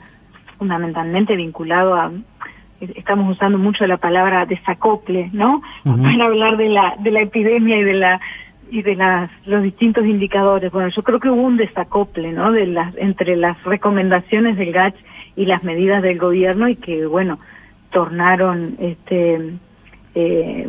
fundamentalmente 0.63 1.35
vinculado 1.35 1.95
a 1.95 2.09
estamos 2.79 3.29
usando 3.29 3.57
mucho 3.57 3.85
la 3.85 3.97
palabra 3.97 4.45
desacople, 4.45 5.29
¿no? 5.33 5.61
Para 5.83 6.25
hablar 6.25 6.55
de 6.55 6.69
la 6.69 6.95
de 6.99 7.11
la 7.11 7.21
epidemia 7.21 7.77
y 7.79 7.83
de 7.83 7.93
la 7.93 8.21
y 8.71 8.81
de 8.81 8.95
las 8.95 9.29
los 9.45 9.61
distintos 9.61 10.05
indicadores. 10.05 10.71
Bueno, 10.71 10.87
yo 10.87 11.03
creo 11.03 11.19
que 11.19 11.29
hubo 11.29 11.41
un 11.41 11.57
desacople, 11.57 12.31
¿no? 12.31 12.53
De 12.53 12.65
las 12.65 12.95
entre 12.95 13.35
las 13.35 13.61
recomendaciones 13.63 14.55
del 14.55 14.71
GACH 14.71 14.95
y 15.35 15.45
las 15.47 15.65
medidas 15.65 16.01
del 16.01 16.17
gobierno 16.17 16.69
y 16.69 16.77
que 16.77 17.05
bueno, 17.05 17.39
tornaron 17.91 18.77
este 18.79 19.53
eh, 20.15 20.67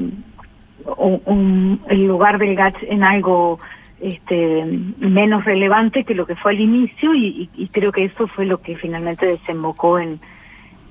el 1.88 2.06
lugar 2.06 2.38
del 2.38 2.56
GATS 2.56 2.82
en 2.88 3.04
algo 3.04 3.60
este, 4.04 4.66
menos 4.98 5.46
relevante 5.46 6.04
que 6.04 6.14
lo 6.14 6.26
que 6.26 6.36
fue 6.36 6.52
al 6.52 6.60
inicio 6.60 7.14
y, 7.14 7.48
creo 7.72 7.90
que 7.90 8.04
eso 8.04 8.26
fue 8.26 8.44
lo 8.44 8.60
que 8.60 8.76
finalmente 8.76 9.24
desembocó 9.24 9.98
en, 9.98 10.20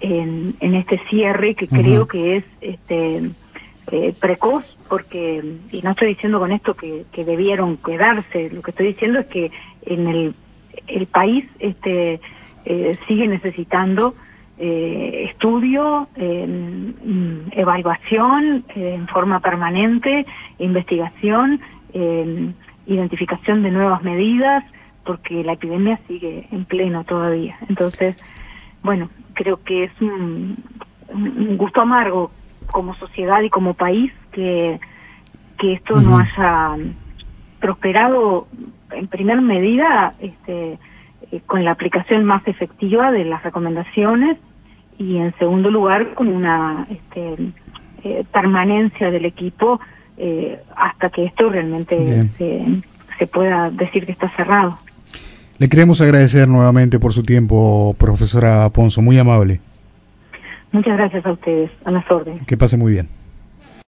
en, 0.01 0.73
este 0.73 0.99
cierre 1.09 1.53
que 1.53 1.67
creo 1.67 2.07
que 2.07 2.37
es 2.37 2.45
este, 2.59 3.29
eh, 3.91 4.15
precoz 4.19 4.65
porque, 4.89 5.43
y 5.71 5.81
no 5.83 5.91
estoy 5.91 6.07
diciendo 6.09 6.39
con 6.39 6.51
esto 6.51 6.73
que, 6.73 7.05
debieron 7.15 7.77
quedarse, 7.77 8.49
lo 8.49 8.63
que 8.63 8.71
estoy 8.71 8.87
diciendo 8.87 9.19
es 9.19 9.27
que 9.27 9.51
en 9.85 10.07
el, 10.07 10.33
el 10.87 11.05
país 11.05 11.45
este, 11.59 12.19
eh, 12.65 12.97
sigue 13.07 13.27
necesitando 13.27 14.15
eh, 14.57 15.27
estudio, 15.29 16.07
mm, 16.17 17.51
evaluación 17.51 18.65
en 18.73 19.07
forma 19.07 19.39
permanente, 19.39 20.25
investigación, 20.57 21.61
identificación 22.85 23.63
de 23.63 23.71
nuevas 23.71 24.03
medidas, 24.03 24.63
porque 25.05 25.43
la 25.43 25.53
epidemia 25.53 25.99
sigue 26.07 26.47
en 26.51 26.65
pleno 26.65 27.03
todavía. 27.03 27.57
Entonces, 27.67 28.15
bueno, 28.81 29.09
creo 29.33 29.61
que 29.63 29.85
es 29.85 30.01
un, 30.01 30.57
gusto 31.57 31.81
amargo 31.81 32.31
como 32.71 32.95
sociedad 32.95 33.41
y 33.41 33.49
como 33.49 33.73
país 33.73 34.11
que, 34.31 34.79
que 35.59 35.73
esto 35.73 36.01
no 36.01 36.17
haya 36.17 36.75
prosperado 37.59 38.47
en 38.91 39.07
primera 39.07 39.41
medida 39.41 40.13
este, 40.19 40.79
eh, 41.31 41.41
con 41.45 41.63
la 41.63 41.71
aplicación 41.71 42.25
más 42.25 42.47
efectiva 42.47 43.11
de 43.11 43.25
las 43.25 43.43
recomendaciones 43.43 44.37
y 44.97 45.17
en 45.17 45.33
segundo 45.37 45.71
lugar 45.71 46.13
con 46.13 46.27
una 46.27 46.85
este, 46.89 47.35
eh, 48.03 48.25
permanencia 48.31 49.09
del 49.11 49.25
equipo 49.25 49.79
eh, 50.17 50.59
hasta 50.75 51.09
que 51.09 51.25
esto 51.25 51.49
realmente 51.49 52.29
se, 52.37 52.65
se 53.17 53.27
pueda 53.27 53.69
decir 53.71 54.05
que 54.05 54.11
está 54.11 54.29
cerrado. 54.29 54.77
Le 55.59 55.69
queremos 55.69 56.01
agradecer 56.01 56.47
nuevamente 56.47 56.99
por 56.99 57.13
su 57.13 57.23
tiempo, 57.23 57.95
profesora 57.97 58.69
Ponzo, 58.69 59.01
muy 59.01 59.17
amable. 59.17 59.59
Muchas 60.71 60.97
gracias 60.97 61.25
a 61.25 61.31
ustedes, 61.31 61.71
a 61.85 61.91
las 61.91 62.09
órdenes. 62.09 62.45
Que 62.47 62.57
pase 62.57 62.77
muy 62.77 62.91
bien. 62.91 63.07